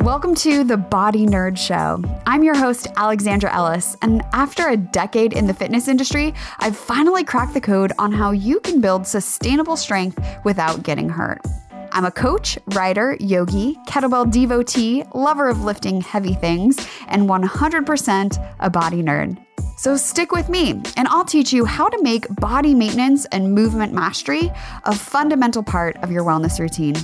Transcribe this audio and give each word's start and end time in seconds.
Welcome 0.00 0.34
to 0.36 0.64
the 0.64 0.76
Body 0.76 1.24
Nerd 1.24 1.56
Show. 1.56 2.02
I'm 2.26 2.42
your 2.42 2.54
host, 2.54 2.88
Alexandra 2.96 3.50
Ellis, 3.54 3.96
and 4.02 4.22
after 4.32 4.68
a 4.68 4.76
decade 4.76 5.32
in 5.32 5.46
the 5.46 5.54
fitness 5.54 5.88
industry, 5.88 6.34
I've 6.58 6.76
finally 6.76 7.24
cracked 7.24 7.54
the 7.54 7.60
code 7.60 7.92
on 7.98 8.12
how 8.12 8.32
you 8.32 8.60
can 8.60 8.80
build 8.80 9.06
sustainable 9.06 9.76
strength 9.76 10.18
without 10.44 10.82
getting 10.82 11.08
hurt. 11.08 11.40
I'm 11.92 12.04
a 12.04 12.10
coach, 12.10 12.58
writer, 12.74 13.16
yogi, 13.20 13.76
kettlebell 13.86 14.30
devotee, 14.30 15.04
lover 15.14 15.48
of 15.48 15.64
lifting 15.64 16.00
heavy 16.00 16.34
things, 16.34 16.76
and 17.06 17.28
100% 17.28 18.54
a 18.58 18.68
body 18.68 19.02
nerd. 19.02 19.38
So 19.76 19.96
stick 19.96 20.30
with 20.30 20.48
me, 20.48 20.80
and 20.96 21.08
I'll 21.08 21.24
teach 21.24 21.52
you 21.52 21.64
how 21.64 21.88
to 21.88 22.02
make 22.02 22.32
body 22.36 22.74
maintenance 22.74 23.24
and 23.26 23.52
movement 23.52 23.92
mastery 23.92 24.52
a 24.84 24.94
fundamental 24.94 25.64
part 25.64 25.96
of 25.96 26.12
your 26.12 26.22
wellness 26.22 26.60
routine. 26.60 26.94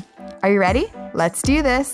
Are 0.45 0.52
you 0.52 0.61
ready? 0.61 0.87
Let's 1.12 1.42
do 1.42 1.62
this. 1.62 1.92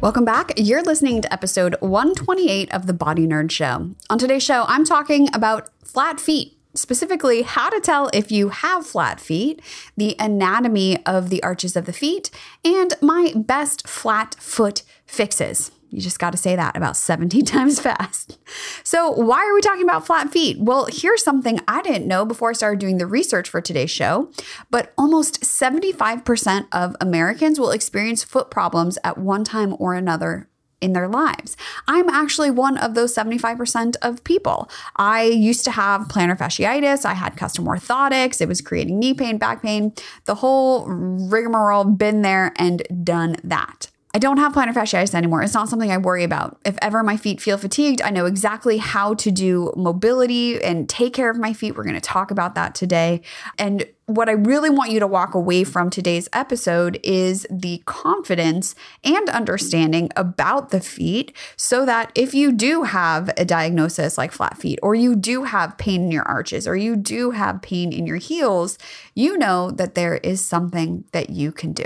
Welcome 0.00 0.24
back. 0.24 0.52
You're 0.56 0.82
listening 0.82 1.22
to 1.22 1.32
episode 1.32 1.76
128 1.80 2.72
of 2.72 2.88
the 2.88 2.92
Body 2.92 3.28
Nerd 3.28 3.52
Show. 3.52 3.90
On 4.10 4.18
today's 4.18 4.42
show, 4.42 4.64
I'm 4.66 4.84
talking 4.84 5.28
about 5.32 5.70
flat 5.84 6.18
feet. 6.18 6.58
Specifically, 6.74 7.42
how 7.42 7.70
to 7.70 7.80
tell 7.80 8.10
if 8.12 8.30
you 8.30 8.50
have 8.50 8.86
flat 8.86 9.20
feet, 9.20 9.62
the 9.96 10.16
anatomy 10.18 11.04
of 11.06 11.30
the 11.30 11.42
arches 11.42 11.76
of 11.76 11.86
the 11.86 11.92
feet, 11.92 12.30
and 12.64 12.92
my 13.00 13.32
best 13.34 13.86
flat 13.88 14.34
foot 14.38 14.82
fixes. 15.06 15.70
You 15.90 16.02
just 16.02 16.18
got 16.18 16.32
to 16.32 16.36
say 16.36 16.56
that 16.56 16.76
about 16.76 16.96
17 16.96 17.44
times 17.46 17.80
fast. 17.80 18.38
So, 18.86 19.10
why 19.10 19.44
are 19.44 19.52
we 19.52 19.60
talking 19.62 19.82
about 19.82 20.06
flat 20.06 20.30
feet? 20.30 20.60
Well, 20.60 20.86
here's 20.88 21.24
something 21.24 21.58
I 21.66 21.82
didn't 21.82 22.06
know 22.06 22.24
before 22.24 22.50
I 22.50 22.52
started 22.52 22.78
doing 22.78 22.98
the 22.98 23.06
research 23.08 23.48
for 23.48 23.60
today's 23.60 23.90
show, 23.90 24.30
but 24.70 24.92
almost 24.96 25.40
75% 25.40 26.68
of 26.70 26.94
Americans 27.00 27.58
will 27.58 27.72
experience 27.72 28.22
foot 28.22 28.48
problems 28.48 28.96
at 29.02 29.18
one 29.18 29.42
time 29.42 29.74
or 29.80 29.94
another 29.94 30.48
in 30.80 30.92
their 30.92 31.08
lives. 31.08 31.56
I'm 31.88 32.08
actually 32.08 32.52
one 32.52 32.78
of 32.78 32.94
those 32.94 33.12
75% 33.12 33.96
of 34.02 34.22
people. 34.22 34.70
I 34.94 35.24
used 35.24 35.64
to 35.64 35.72
have 35.72 36.02
plantar 36.02 36.38
fasciitis, 36.38 37.04
I 37.04 37.14
had 37.14 37.36
custom 37.36 37.64
orthotics, 37.64 38.40
it 38.40 38.46
was 38.46 38.60
creating 38.60 39.00
knee 39.00 39.14
pain, 39.14 39.36
back 39.36 39.62
pain, 39.62 39.94
the 40.26 40.36
whole 40.36 40.86
rigmarole, 40.86 41.86
been 41.86 42.22
there 42.22 42.52
and 42.54 42.84
done 43.02 43.34
that. 43.42 43.88
I 44.16 44.18
don't 44.18 44.38
have 44.38 44.54
plantar 44.54 44.72
fasciitis 44.72 45.14
anymore. 45.14 45.42
It's 45.42 45.52
not 45.52 45.68
something 45.68 45.92
I 45.92 45.98
worry 45.98 46.24
about. 46.24 46.58
If 46.64 46.78
ever 46.80 47.02
my 47.02 47.18
feet 47.18 47.38
feel 47.38 47.58
fatigued, 47.58 48.00
I 48.00 48.08
know 48.08 48.24
exactly 48.24 48.78
how 48.78 49.12
to 49.12 49.30
do 49.30 49.74
mobility 49.76 50.58
and 50.64 50.88
take 50.88 51.12
care 51.12 51.28
of 51.28 51.36
my 51.36 51.52
feet. 51.52 51.76
We're 51.76 51.84
going 51.84 51.96
to 51.96 52.00
talk 52.00 52.30
about 52.30 52.54
that 52.54 52.74
today. 52.74 53.20
And 53.58 53.84
what 54.06 54.30
I 54.30 54.32
really 54.32 54.70
want 54.70 54.90
you 54.90 55.00
to 55.00 55.06
walk 55.06 55.34
away 55.34 55.64
from 55.64 55.90
today's 55.90 56.30
episode 56.32 56.98
is 57.04 57.46
the 57.50 57.82
confidence 57.84 58.74
and 59.04 59.28
understanding 59.28 60.08
about 60.16 60.70
the 60.70 60.80
feet 60.80 61.36
so 61.58 61.84
that 61.84 62.10
if 62.14 62.32
you 62.32 62.52
do 62.52 62.84
have 62.84 63.28
a 63.36 63.44
diagnosis 63.44 64.16
like 64.16 64.32
flat 64.32 64.56
feet, 64.56 64.78
or 64.82 64.94
you 64.94 65.14
do 65.14 65.42
have 65.42 65.76
pain 65.76 66.04
in 66.04 66.10
your 66.10 66.24
arches, 66.26 66.66
or 66.66 66.74
you 66.74 66.96
do 66.96 67.32
have 67.32 67.60
pain 67.60 67.92
in 67.92 68.06
your 68.06 68.16
heels, 68.16 68.78
you 69.14 69.36
know 69.36 69.70
that 69.72 69.94
there 69.94 70.14
is 70.14 70.42
something 70.42 71.04
that 71.12 71.28
you 71.28 71.52
can 71.52 71.74
do. 71.74 71.84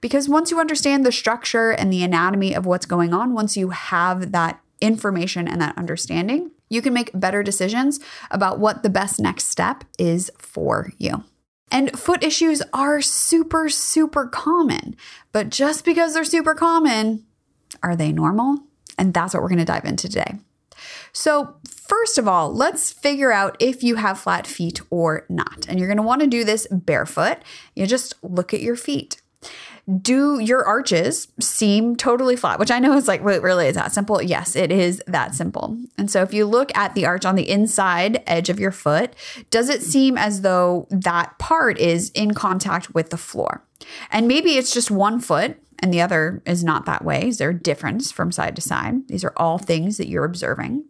Because 0.00 0.28
once 0.28 0.50
you 0.50 0.60
understand 0.60 1.04
the 1.04 1.12
structure 1.12 1.70
and 1.70 1.92
the 1.92 2.02
anatomy 2.02 2.54
of 2.54 2.66
what's 2.66 2.86
going 2.86 3.12
on, 3.12 3.34
once 3.34 3.56
you 3.56 3.70
have 3.70 4.32
that 4.32 4.60
information 4.80 5.46
and 5.46 5.60
that 5.60 5.76
understanding, 5.76 6.50
you 6.68 6.80
can 6.80 6.94
make 6.94 7.10
better 7.12 7.42
decisions 7.42 8.00
about 8.30 8.58
what 8.58 8.82
the 8.82 8.90
best 8.90 9.20
next 9.20 9.46
step 9.46 9.84
is 9.98 10.30
for 10.38 10.92
you. 10.98 11.24
And 11.70 11.96
foot 11.98 12.24
issues 12.24 12.62
are 12.72 13.00
super, 13.00 13.68
super 13.68 14.26
common. 14.26 14.96
But 15.32 15.50
just 15.50 15.84
because 15.84 16.14
they're 16.14 16.24
super 16.24 16.54
common, 16.54 17.24
are 17.82 17.94
they 17.94 18.12
normal? 18.12 18.58
And 18.98 19.14
that's 19.14 19.34
what 19.34 19.42
we're 19.42 19.48
to 19.58 19.64
dive 19.64 19.84
into 19.84 20.08
today. 20.08 20.38
So, 21.12 21.56
first 21.68 22.18
of 22.18 22.26
all, 22.26 22.52
let's 22.52 22.92
figure 22.92 23.32
out 23.32 23.56
if 23.58 23.82
you 23.82 23.96
have 23.96 24.18
flat 24.18 24.46
feet 24.46 24.80
or 24.90 25.26
not. 25.28 25.66
And 25.68 25.78
you're 25.78 25.88
want 26.02 26.22
to 26.22 26.26
do 26.26 26.44
this 26.44 26.66
barefoot. 26.70 27.38
You 27.74 27.86
just 27.86 28.14
look 28.22 28.54
at 28.54 28.60
your 28.60 28.76
feet 28.76 29.20
do 29.98 30.38
your 30.38 30.64
arches 30.64 31.28
seem 31.40 31.96
totally 31.96 32.36
flat? 32.36 32.58
Which 32.58 32.70
I 32.70 32.78
know 32.78 32.94
is 32.96 33.08
like, 33.08 33.24
wait, 33.24 33.42
really, 33.42 33.66
is 33.66 33.74
that 33.74 33.92
simple? 33.92 34.20
Yes, 34.22 34.54
it 34.54 34.70
is 34.70 35.02
that 35.06 35.34
simple. 35.34 35.78
And 35.98 36.10
so 36.10 36.22
if 36.22 36.32
you 36.32 36.46
look 36.46 36.76
at 36.76 36.94
the 36.94 37.06
arch 37.06 37.24
on 37.24 37.34
the 37.34 37.48
inside 37.48 38.22
edge 38.26 38.48
of 38.48 38.60
your 38.60 38.72
foot, 38.72 39.14
does 39.50 39.68
it 39.68 39.82
seem 39.82 40.16
as 40.18 40.42
though 40.42 40.86
that 40.90 41.38
part 41.38 41.78
is 41.78 42.10
in 42.10 42.34
contact 42.34 42.94
with 42.94 43.10
the 43.10 43.16
floor? 43.16 43.64
And 44.10 44.28
maybe 44.28 44.56
it's 44.56 44.72
just 44.72 44.90
one 44.90 45.20
foot 45.20 45.56
and 45.80 45.92
the 45.92 46.00
other 46.00 46.42
is 46.46 46.62
not 46.62 46.86
that 46.86 47.04
way. 47.04 47.28
Is 47.28 47.38
there 47.38 47.50
a 47.50 47.58
difference 47.58 48.12
from 48.12 48.30
side 48.32 48.54
to 48.56 48.62
side? 48.62 49.08
These 49.08 49.24
are 49.24 49.32
all 49.36 49.58
things 49.58 49.96
that 49.96 50.08
you're 50.08 50.24
observing. 50.24 50.84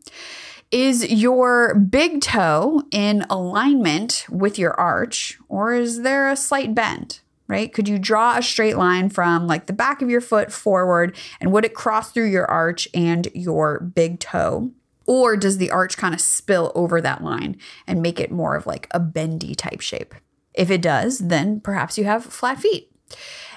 Is 0.70 1.10
your 1.10 1.74
big 1.74 2.20
toe 2.20 2.82
in 2.90 3.24
alignment 3.28 4.26
with 4.30 4.56
your 4.56 4.72
arch, 4.78 5.36
or 5.48 5.74
is 5.74 6.02
there 6.02 6.30
a 6.30 6.36
slight 6.36 6.76
bend? 6.76 7.20
Right? 7.50 7.72
Could 7.72 7.88
you 7.88 7.98
draw 7.98 8.38
a 8.38 8.42
straight 8.42 8.76
line 8.76 9.10
from 9.10 9.46
like 9.46 9.66
the 9.66 9.72
back 9.72 10.00
of 10.00 10.08
your 10.08 10.20
foot 10.20 10.52
forward 10.52 11.16
and 11.40 11.52
would 11.52 11.64
it 11.64 11.74
cross 11.74 12.12
through 12.12 12.30
your 12.30 12.48
arch 12.50 12.88
and 12.94 13.28
your 13.34 13.80
big 13.80 14.20
toe? 14.20 14.70
Or 15.06 15.36
does 15.36 15.58
the 15.58 15.72
arch 15.72 15.96
kind 15.96 16.14
of 16.14 16.20
spill 16.20 16.70
over 16.76 17.00
that 17.00 17.24
line 17.24 17.56
and 17.86 18.00
make 18.00 18.20
it 18.20 18.30
more 18.30 18.54
of 18.54 18.66
like 18.66 18.86
a 18.92 19.00
bendy 19.00 19.56
type 19.56 19.80
shape? 19.80 20.14
If 20.54 20.70
it 20.70 20.80
does, 20.80 21.18
then 21.18 21.60
perhaps 21.60 21.98
you 21.98 22.04
have 22.04 22.24
flat 22.24 22.60
feet. 22.60 22.90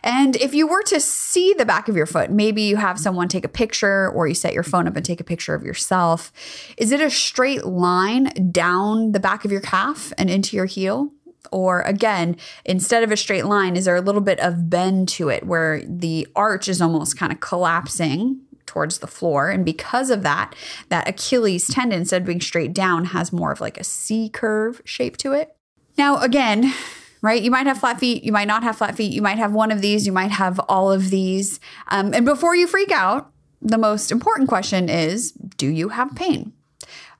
And 0.03 0.35
if 0.37 0.53
you 0.53 0.67
were 0.67 0.83
to 0.83 0.99
see 0.99 1.53
the 1.53 1.65
back 1.65 1.87
of 1.87 1.95
your 1.95 2.05
foot, 2.05 2.31
maybe 2.31 2.63
you 2.63 2.75
have 2.75 2.99
someone 2.99 3.27
take 3.27 3.45
a 3.45 3.49
picture 3.49 4.09
or 4.09 4.27
you 4.27 4.33
set 4.33 4.53
your 4.53 4.63
phone 4.63 4.87
up 4.87 4.95
and 4.95 5.05
take 5.05 5.21
a 5.21 5.23
picture 5.23 5.53
of 5.53 5.63
yourself. 5.63 6.31
Is 6.77 6.91
it 6.91 6.99
a 6.99 7.09
straight 7.09 7.65
line 7.65 8.51
down 8.51 9.11
the 9.11 9.19
back 9.19 9.45
of 9.45 9.51
your 9.51 9.61
calf 9.61 10.11
and 10.17 10.29
into 10.29 10.57
your 10.57 10.65
heel? 10.65 11.11
Or 11.51 11.81
again, 11.81 12.37
instead 12.65 13.03
of 13.03 13.11
a 13.11 13.17
straight 13.17 13.45
line, 13.45 13.75
is 13.75 13.85
there 13.85 13.95
a 13.95 14.01
little 14.01 14.21
bit 14.21 14.39
of 14.39 14.69
bend 14.69 15.07
to 15.09 15.29
it 15.29 15.45
where 15.45 15.81
the 15.85 16.27
arch 16.35 16.67
is 16.67 16.81
almost 16.81 17.17
kind 17.17 17.31
of 17.31 17.39
collapsing 17.39 18.39
towards 18.65 18.99
the 18.99 19.07
floor. 19.07 19.49
And 19.49 19.63
because 19.63 20.09
of 20.09 20.23
that, 20.23 20.55
that 20.89 21.07
Achilles 21.07 21.67
tendon, 21.67 21.99
instead 21.99 22.23
of 22.23 22.27
being 22.27 22.41
straight 22.41 22.73
down, 22.73 23.05
has 23.05 23.31
more 23.31 23.51
of 23.51 23.61
like 23.61 23.77
a 23.77 23.83
C 23.83 24.29
curve 24.29 24.81
shape 24.85 25.17
to 25.17 25.33
it. 25.33 25.55
Now, 25.97 26.17
again, 26.17 26.73
right? 27.21 27.41
You 27.41 27.51
might 27.51 27.67
have 27.67 27.79
flat 27.79 27.99
feet, 27.99 28.23
you 28.23 28.31
might 28.31 28.47
not 28.47 28.63
have 28.63 28.77
flat 28.77 28.95
feet, 28.95 29.13
you 29.13 29.21
might 29.21 29.37
have 29.37 29.53
one 29.53 29.71
of 29.71 29.81
these, 29.81 30.05
you 30.05 30.11
might 30.11 30.31
have 30.31 30.59
all 30.67 30.91
of 30.91 31.09
these. 31.09 31.59
Um, 31.89 32.13
and 32.13 32.25
before 32.25 32.55
you 32.55 32.67
freak 32.67 32.91
out, 32.91 33.31
the 33.61 33.77
most 33.77 34.11
important 34.11 34.49
question 34.49 34.89
is 34.89 35.31
do 35.31 35.67
you 35.67 35.89
have 35.89 36.15
pain? 36.15 36.53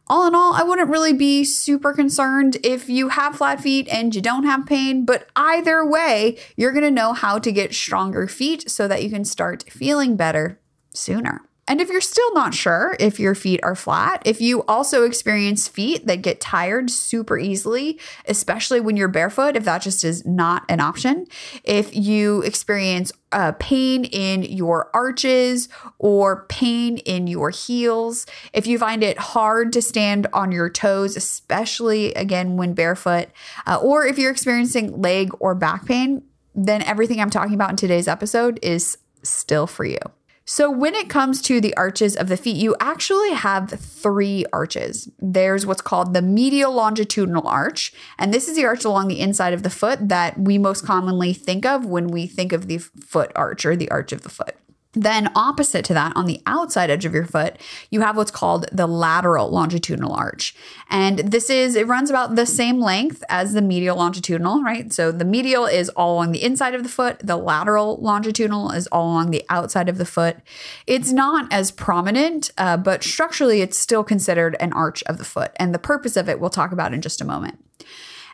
All 0.08 0.28
in 0.28 0.36
all, 0.36 0.54
I 0.54 0.64
wouldn't 0.64 0.90
really 0.90 1.14
be 1.14 1.44
super 1.44 1.94
concerned 1.94 2.58
if 2.64 2.90
you 2.90 3.10
have 3.10 3.38
flat 3.38 3.62
feet 3.62 3.88
and 3.88 4.14
you 4.14 4.22
don't 4.22 4.44
have 4.44 4.66
pain, 4.66 5.06
but 5.06 5.30
either 5.36 5.86
way, 5.86 6.38
you're 6.58 6.74
gonna 6.74 6.92
know 6.92 7.14
how 7.14 7.40
to 7.40 7.52
get 7.52 7.74
stronger 7.74 8.28
feet 8.28 8.70
so 8.70 8.88
that 8.88 9.04
you 9.04 9.10
can 9.10 9.24
start 9.24 9.64
feeling 9.70 10.16
better 10.16 10.60
sooner. 10.94 11.42
And 11.66 11.80
if 11.80 11.90
you're 11.90 12.02
still 12.02 12.34
not 12.34 12.54
sure 12.54 12.98
if 13.00 13.20
your 13.20 13.36
feet 13.36 13.62
are 13.64 13.76
flat, 13.76 14.22
if 14.26 14.42
you 14.42 14.64
also 14.64 15.06
experience 15.06 15.68
feet 15.68 16.06
that 16.08 16.22
get 16.22 16.42
tired 16.42 16.90
super 16.90 17.38
easily, 17.38 18.00
especially 18.28 18.82
when 18.82 18.98
you're 18.98 19.08
barefoot, 19.08 19.56
if 19.56 19.64
that 19.64 19.82
just 19.82 20.04
is 20.04 20.26
not 20.26 20.66
an 20.68 20.82
option, 20.82 21.26
if 21.64 21.96
you 21.96 22.42
experience 22.42 23.14
uh, 23.32 23.54
pain 23.60 24.04
in 24.04 24.44
your 24.44 24.92
arches 24.94 25.70
or 26.00 26.46
pain 26.48 26.98
in 26.98 27.28
your 27.28 27.50
heels, 27.50 28.26
if 28.52 28.68
you 28.68 28.78
find 28.78 29.02
it 29.02 29.18
hard 29.18 29.72
to 29.74 29.82
stand 29.82 30.28
on 30.34 30.52
your 30.52 30.70
toes, 30.70 31.16
especially 31.16 32.14
again 32.16 32.58
when 32.58 32.74
barefoot, 32.74 33.30
uh, 33.66 33.78
or 33.82 34.06
if 34.06 34.18
you're 34.18 34.32
experiencing 34.32 35.02
leg 35.02 35.32
or 35.40 35.56
back 35.56 35.86
pain, 35.86 36.24
then 36.54 36.84
everything 36.84 37.22
I'm 37.22 37.30
talking 37.30 37.56
about 37.56 37.70
in 37.70 37.78
today's 37.78 38.10
episode 38.10 38.60
is 38.62 38.98
still 39.24 39.66
for 39.66 39.86
you. 39.86 39.98
So, 40.46 40.70
when 40.70 40.94
it 40.94 41.10
comes 41.10 41.42
to 41.44 41.62
the 41.62 41.76
arches 41.78 42.18
of 42.18 42.28
the 42.28 42.36
feet, 42.36 42.58
you 42.58 42.76
actually 42.82 43.32
have 43.32 43.70
three 43.70 44.46
arches. 44.52 45.10
There's 45.20 45.66
what's 45.66 45.82
called 45.82 46.14
the 46.14 46.22
medial 46.22 46.74
longitudinal 46.74 47.48
arch, 47.48 47.94
and 48.20 48.34
this 48.34 48.50
is 48.50 48.58
the 48.58 48.66
arch 48.66 48.84
along 48.84 49.08
the 49.08 49.22
inside 49.22 49.54
of 49.54 49.64
the 49.64 49.70
foot 49.70 50.10
that 50.10 50.38
we 50.38 50.58
most 50.58 50.86
commonly 50.86 51.32
think 51.32 51.66
of 51.66 51.86
when 51.86 52.08
we 52.08 52.28
think 52.28 52.52
of 52.52 52.68
the 52.68 52.80
foot 52.80 53.32
arch 53.36 53.66
or 53.66 53.78
the 53.78 53.90
arch 53.90 54.12
of 54.12 54.24
the 54.24 54.30
foot. 54.30 54.58
Then, 54.94 55.32
opposite 55.36 55.86
to 55.86 55.94
that, 55.96 56.16
on 56.16 56.26
the 56.26 56.40
outside 56.46 56.92
edge 56.92 57.04
of 57.04 57.16
your 57.16 57.26
foot, 57.26 57.58
you 57.90 58.02
have 58.02 58.16
what's 58.16 58.30
called 58.30 58.68
the 58.72 58.86
lateral 58.86 59.50
longitudinal 59.50 60.14
arch. 60.14 60.56
And 60.90 61.20
this 61.20 61.50
is, 61.50 61.76
it 61.76 61.88
runs 61.88 62.12
about 62.12 62.36
the 62.36 62.46
same 62.46 62.80
length 62.80 63.24
as 63.28 63.54
the 63.54 63.62
medial 63.62 63.98
longitudinal, 63.98 64.62
right? 64.62 64.94
So 64.94 65.12
the 65.12 65.26
medial 65.26 65.66
is 65.66 65.90
all 65.90 66.14
along 66.14 66.32
the 66.32 66.44
inside 66.44 66.76
of 66.76 66.84
the 66.84 66.90
foot, 66.90 67.20
the 67.24 67.38
lateral 67.38 67.98
longitudinal 67.98 68.70
is 68.70 68.86
all 68.88 69.08
along 69.08 69.32
the 69.32 69.44
outside 69.50 69.90
of 69.90 69.98
the 69.98 70.06
foot. 70.06 70.38
It's 70.86 71.12
not 71.12 71.52
as 71.52 71.72
prominent, 71.72 72.52
uh, 72.60 72.78
but 72.78 73.04
structurally, 73.04 73.62
it's 73.62 73.78
still 73.78 74.04
considered 74.04 74.56
an 74.60 74.74
arch 74.74 75.04
of 75.04 75.18
the 75.18 75.26
foot. 75.26 75.54
And 75.56 75.74
the 75.74 75.80
purpose 75.80 76.16
of 76.16 76.30
it, 76.30 76.40
we'll 76.40 76.52
talk 76.52 76.72
about 76.72 76.94
in 76.94 77.02
just 77.02 77.20
a 77.20 77.26
moment. 77.26 77.63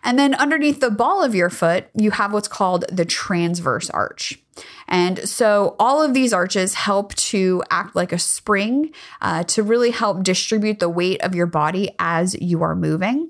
And 0.03 0.17
then 0.17 0.35
underneath 0.35 0.79
the 0.79 0.91
ball 0.91 1.23
of 1.23 1.35
your 1.35 1.49
foot, 1.49 1.87
you 1.93 2.11
have 2.11 2.33
what's 2.33 2.47
called 2.47 2.85
the 2.91 3.05
transverse 3.05 3.89
arch. 3.89 4.41
And 4.87 5.27
so 5.27 5.75
all 5.79 6.01
of 6.01 6.13
these 6.13 6.33
arches 6.33 6.73
help 6.73 7.13
to 7.15 7.63
act 7.69 7.95
like 7.95 8.11
a 8.11 8.19
spring 8.19 8.93
uh, 9.21 9.43
to 9.45 9.63
really 9.63 9.91
help 9.91 10.23
distribute 10.23 10.79
the 10.79 10.89
weight 10.89 11.21
of 11.21 11.35
your 11.35 11.45
body 11.45 11.95
as 11.99 12.35
you 12.41 12.61
are 12.61 12.75
moving. 12.75 13.29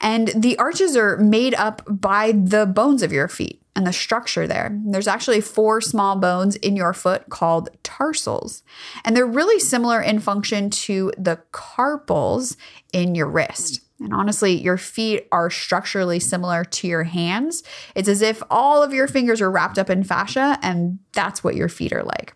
And 0.00 0.28
the 0.34 0.58
arches 0.58 0.96
are 0.96 1.16
made 1.16 1.54
up 1.54 1.82
by 1.88 2.32
the 2.32 2.66
bones 2.66 3.02
of 3.02 3.12
your 3.12 3.28
feet 3.28 3.62
and 3.76 3.86
the 3.86 3.92
structure 3.92 4.46
there. 4.46 4.78
There's 4.84 5.08
actually 5.08 5.40
four 5.40 5.80
small 5.80 6.16
bones 6.16 6.56
in 6.56 6.76
your 6.76 6.92
foot 6.92 7.28
called 7.28 7.70
tarsals, 7.82 8.62
and 9.04 9.16
they're 9.16 9.26
really 9.26 9.58
similar 9.58 10.00
in 10.00 10.20
function 10.20 10.70
to 10.70 11.12
the 11.18 11.40
carpals 11.50 12.56
in 12.92 13.14
your 13.14 13.26
wrist. 13.26 13.80
And 14.04 14.12
honestly, 14.12 14.60
your 14.60 14.76
feet 14.76 15.26
are 15.32 15.50
structurally 15.50 16.20
similar 16.20 16.62
to 16.64 16.86
your 16.86 17.04
hands. 17.04 17.62
It's 17.94 18.08
as 18.08 18.20
if 18.20 18.42
all 18.50 18.82
of 18.82 18.92
your 18.92 19.08
fingers 19.08 19.40
are 19.40 19.50
wrapped 19.50 19.78
up 19.78 19.88
in 19.88 20.04
fascia, 20.04 20.58
and 20.62 20.98
that's 21.12 21.42
what 21.42 21.56
your 21.56 21.70
feet 21.70 21.92
are 21.92 22.02
like. 22.02 22.34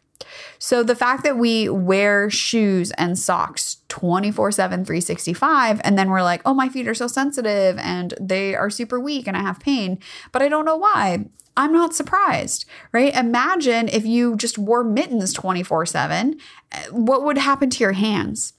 So 0.59 0.83
the 0.83 0.97
fact 0.97 1.23
that 1.25 1.37
we 1.37 1.69
wear 1.69 2.31
shoes 2.31 2.91
and 2.93 3.19
socks 3.19 3.79
24 3.89 4.53
7, 4.53 4.85
365, 4.85 5.81
and 5.85 5.99
then 5.99 6.11
we're 6.11 6.23
like, 6.23 6.43
oh, 6.45 6.55
my 6.55 6.69
feet 6.69 6.89
are 6.89 6.95
so 6.95 7.07
sensitive 7.07 7.79
and 7.79 8.15
they 8.21 8.55
are 8.55 8.71
super 8.71 8.99
weak 8.99 9.27
and 9.27 9.37
I 9.37 9.43
have 9.43 9.61
pain, 9.61 9.99
but 10.33 10.43
I 10.43 10.49
don't 10.49 10.65
know 10.65 10.77
why. 10.77 11.27
I'm 11.57 11.73
not 11.73 11.95
surprised, 11.95 12.67
right? 12.93 13.15
Imagine 13.15 13.89
if 13.89 14.07
you 14.07 14.37
just 14.37 14.59
wore 14.59 14.85
mittens 14.85 15.33
24 15.33 15.87
7, 15.87 16.39
eh, 16.73 16.87
what 16.91 17.25
would 17.25 17.39
happen 17.39 17.69
to 17.71 17.85
your 17.85 17.93
hands? 17.93 18.55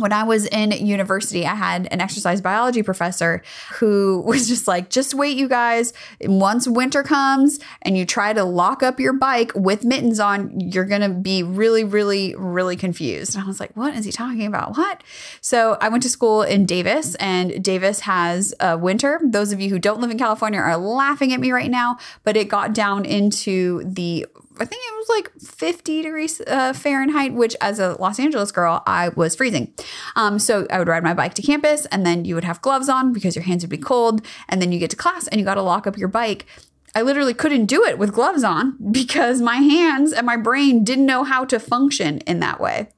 When 0.00 0.12
I 0.12 0.24
was 0.24 0.46
in 0.46 0.72
university, 0.72 1.46
I 1.46 1.54
had 1.54 1.88
an 1.92 2.00
exercise 2.00 2.40
biology 2.40 2.82
professor 2.82 3.42
who 3.74 4.20
was 4.26 4.48
just 4.48 4.66
like, 4.68 4.90
just 4.90 5.14
wait, 5.14 5.36
you 5.36 5.48
guys. 5.48 5.92
Once 6.22 6.66
winter 6.66 7.02
comes 7.02 7.58
and 7.82 7.96
you 7.96 8.06
try 8.06 8.32
to 8.32 8.44
lock 8.44 8.82
up 8.82 9.00
your 9.00 9.12
bike 9.12 9.52
with 9.54 9.84
mittens 9.84 10.20
on, 10.20 10.58
you're 10.60 10.84
going 10.84 11.00
to 11.00 11.08
be 11.08 11.42
really, 11.42 11.84
really, 11.84 12.34
really 12.36 12.76
confused. 12.76 13.34
And 13.34 13.44
I 13.44 13.46
was 13.46 13.60
like, 13.60 13.76
what 13.76 13.94
is 13.94 14.04
he 14.04 14.12
talking 14.12 14.46
about? 14.46 14.76
What? 14.76 15.02
So 15.40 15.76
I 15.80 15.88
went 15.88 16.02
to 16.04 16.08
school 16.08 16.42
in 16.42 16.66
Davis, 16.66 17.14
and 17.16 17.62
Davis 17.62 18.00
has 18.00 18.54
a 18.60 18.76
winter. 18.76 19.20
Those 19.24 19.52
of 19.52 19.60
you 19.60 19.70
who 19.70 19.78
don't 19.78 20.00
live 20.00 20.10
in 20.10 20.18
California 20.18 20.60
are 20.60 20.76
laughing 20.76 21.32
at 21.32 21.40
me 21.40 21.52
right 21.52 21.70
now, 21.70 21.98
but 22.24 22.36
it 22.36 22.48
got 22.48 22.74
down 22.74 23.04
into 23.04 23.82
the 23.84 24.26
I 24.58 24.64
think 24.64 24.82
it 24.84 24.96
was 24.96 25.08
like 25.08 25.30
50 25.40 26.02
degrees 26.02 26.40
uh, 26.46 26.72
Fahrenheit, 26.72 27.32
which 27.32 27.56
as 27.60 27.78
a 27.78 27.96
Los 28.00 28.18
Angeles 28.18 28.50
girl, 28.50 28.82
I 28.86 29.10
was 29.10 29.36
freezing. 29.36 29.72
Um, 30.16 30.38
so 30.38 30.66
I 30.70 30.78
would 30.78 30.88
ride 30.88 31.04
my 31.04 31.14
bike 31.14 31.34
to 31.34 31.42
campus 31.42 31.86
and 31.86 32.04
then 32.04 32.24
you 32.24 32.34
would 32.34 32.44
have 32.44 32.60
gloves 32.60 32.88
on 32.88 33.12
because 33.12 33.36
your 33.36 33.44
hands 33.44 33.62
would 33.62 33.70
be 33.70 33.78
cold. 33.78 34.26
And 34.48 34.60
then 34.60 34.72
you 34.72 34.78
get 34.78 34.90
to 34.90 34.96
class 34.96 35.28
and 35.28 35.40
you 35.40 35.44
got 35.44 35.54
to 35.54 35.62
lock 35.62 35.86
up 35.86 35.96
your 35.96 36.08
bike. 36.08 36.46
I 36.94 37.02
literally 37.02 37.34
couldn't 37.34 37.66
do 37.66 37.84
it 37.84 37.98
with 37.98 38.12
gloves 38.12 38.42
on 38.42 38.76
because 38.90 39.40
my 39.40 39.56
hands 39.56 40.12
and 40.12 40.26
my 40.26 40.36
brain 40.36 40.84
didn't 40.84 41.06
know 41.06 41.22
how 41.24 41.44
to 41.46 41.60
function 41.60 42.18
in 42.18 42.40
that 42.40 42.60
way. 42.60 42.88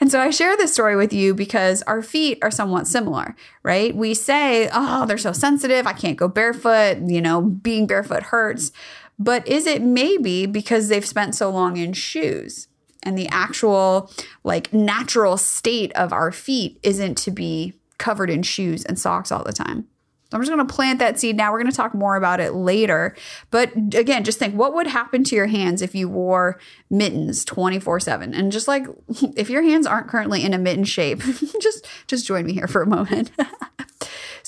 And 0.00 0.10
so 0.10 0.20
I 0.20 0.30
share 0.30 0.56
this 0.56 0.72
story 0.72 0.96
with 0.96 1.12
you 1.12 1.34
because 1.34 1.82
our 1.82 2.02
feet 2.02 2.38
are 2.42 2.50
somewhat 2.50 2.86
similar, 2.86 3.34
right? 3.62 3.94
We 3.94 4.14
say, 4.14 4.68
oh, 4.72 5.06
they're 5.06 5.16
so 5.16 5.32
sensitive. 5.32 5.86
I 5.86 5.92
can't 5.92 6.18
go 6.18 6.28
barefoot. 6.28 6.98
You 7.06 7.22
know, 7.22 7.40
being 7.42 7.86
barefoot 7.86 8.24
hurts. 8.24 8.72
But 9.18 9.46
is 9.46 9.66
it 9.66 9.82
maybe 9.82 10.46
because 10.46 10.88
they've 10.88 11.06
spent 11.06 11.34
so 11.34 11.50
long 11.50 11.76
in 11.76 11.92
shoes 11.92 12.68
and 13.02 13.16
the 13.16 13.28
actual, 13.28 14.10
like, 14.42 14.72
natural 14.72 15.36
state 15.36 15.92
of 15.92 16.12
our 16.12 16.32
feet 16.32 16.78
isn't 16.82 17.16
to 17.18 17.30
be 17.30 17.74
covered 17.98 18.30
in 18.30 18.42
shoes 18.42 18.84
and 18.84 18.98
socks 18.98 19.30
all 19.30 19.44
the 19.44 19.52
time? 19.52 19.86
I'm 20.34 20.40
just 20.40 20.50
going 20.50 20.66
to 20.66 20.74
plant 20.74 20.98
that 20.98 21.18
seed 21.20 21.36
now. 21.36 21.52
We're 21.52 21.60
going 21.60 21.70
to 21.70 21.76
talk 21.76 21.94
more 21.94 22.16
about 22.16 22.40
it 22.40 22.54
later. 22.54 23.14
But 23.50 23.72
again, 23.94 24.24
just 24.24 24.38
think 24.38 24.54
what 24.54 24.74
would 24.74 24.88
happen 24.88 25.22
to 25.24 25.36
your 25.36 25.46
hands 25.46 25.80
if 25.80 25.94
you 25.94 26.08
wore 26.08 26.58
mittens 26.90 27.44
24/7? 27.44 28.36
And 28.36 28.50
just 28.50 28.66
like 28.66 28.86
if 29.36 29.48
your 29.48 29.62
hands 29.62 29.86
aren't 29.86 30.08
currently 30.08 30.42
in 30.42 30.52
a 30.52 30.58
mitten 30.58 30.84
shape, 30.84 31.20
just 31.60 31.86
just 32.08 32.26
join 32.26 32.46
me 32.46 32.52
here 32.52 32.66
for 32.66 32.82
a 32.82 32.86
moment. 32.86 33.30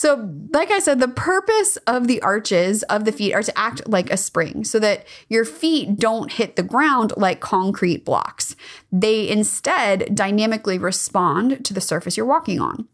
So, 0.06 0.30
like 0.52 0.70
I 0.70 0.78
said, 0.78 1.00
the 1.00 1.08
purpose 1.08 1.78
of 1.88 2.06
the 2.06 2.22
arches 2.22 2.84
of 2.84 3.04
the 3.04 3.10
feet 3.10 3.34
are 3.34 3.42
to 3.42 3.58
act 3.58 3.88
like 3.88 4.08
a 4.08 4.16
spring 4.16 4.62
so 4.62 4.78
that 4.78 5.04
your 5.28 5.44
feet 5.44 5.98
don't 5.98 6.30
hit 6.30 6.54
the 6.54 6.62
ground 6.62 7.12
like 7.16 7.40
concrete 7.40 8.04
blocks. 8.04 8.54
They 8.92 9.28
instead 9.28 10.14
dynamically 10.14 10.78
respond 10.78 11.64
to 11.64 11.74
the 11.74 11.80
surface 11.80 12.16
you're 12.16 12.24
walking 12.24 12.60
on. 12.60 12.86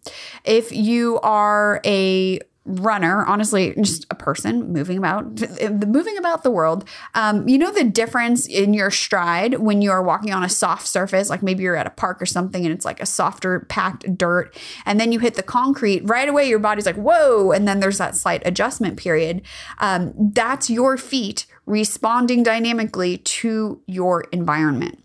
If 0.46 0.72
you 0.72 1.20
are 1.20 1.82
a 1.84 2.40
runner, 2.64 3.24
honestly, 3.26 3.74
just 3.80 4.06
a 4.10 4.14
person 4.14 4.72
moving 4.72 4.96
about, 4.96 5.40
moving 5.86 6.16
about 6.16 6.44
the 6.44 6.50
world. 6.50 6.88
Um, 7.14 7.48
you 7.48 7.58
know 7.58 7.72
the 7.72 7.84
difference 7.84 8.46
in 8.46 8.72
your 8.72 8.90
stride 8.90 9.58
when 9.58 9.82
you 9.82 9.90
are 9.90 10.02
walking 10.02 10.32
on 10.32 10.44
a 10.44 10.48
soft 10.48 10.86
surface, 10.86 11.28
like 11.28 11.42
maybe 11.42 11.64
you're 11.64 11.76
at 11.76 11.86
a 11.86 11.90
park 11.90 12.22
or 12.22 12.26
something, 12.26 12.64
and 12.64 12.72
it's 12.72 12.84
like 12.84 13.00
a 13.00 13.06
softer 13.06 13.60
packed 13.68 14.16
dirt, 14.16 14.56
and 14.86 15.00
then 15.00 15.10
you 15.10 15.18
hit 15.18 15.34
the 15.34 15.42
concrete. 15.42 16.08
Right 16.08 16.28
away, 16.28 16.48
your 16.48 16.60
body's 16.60 16.86
like 16.86 16.96
whoa, 16.96 17.50
and 17.50 17.66
then 17.66 17.80
there's 17.80 17.98
that 17.98 18.14
slight 18.14 18.42
adjustment 18.46 18.96
period. 18.96 19.42
Um, 19.78 20.12
that's 20.32 20.70
your 20.70 20.96
feet 20.96 21.46
responding 21.66 22.42
dynamically 22.42 23.18
to 23.18 23.80
your 23.86 24.22
environment. 24.32 25.01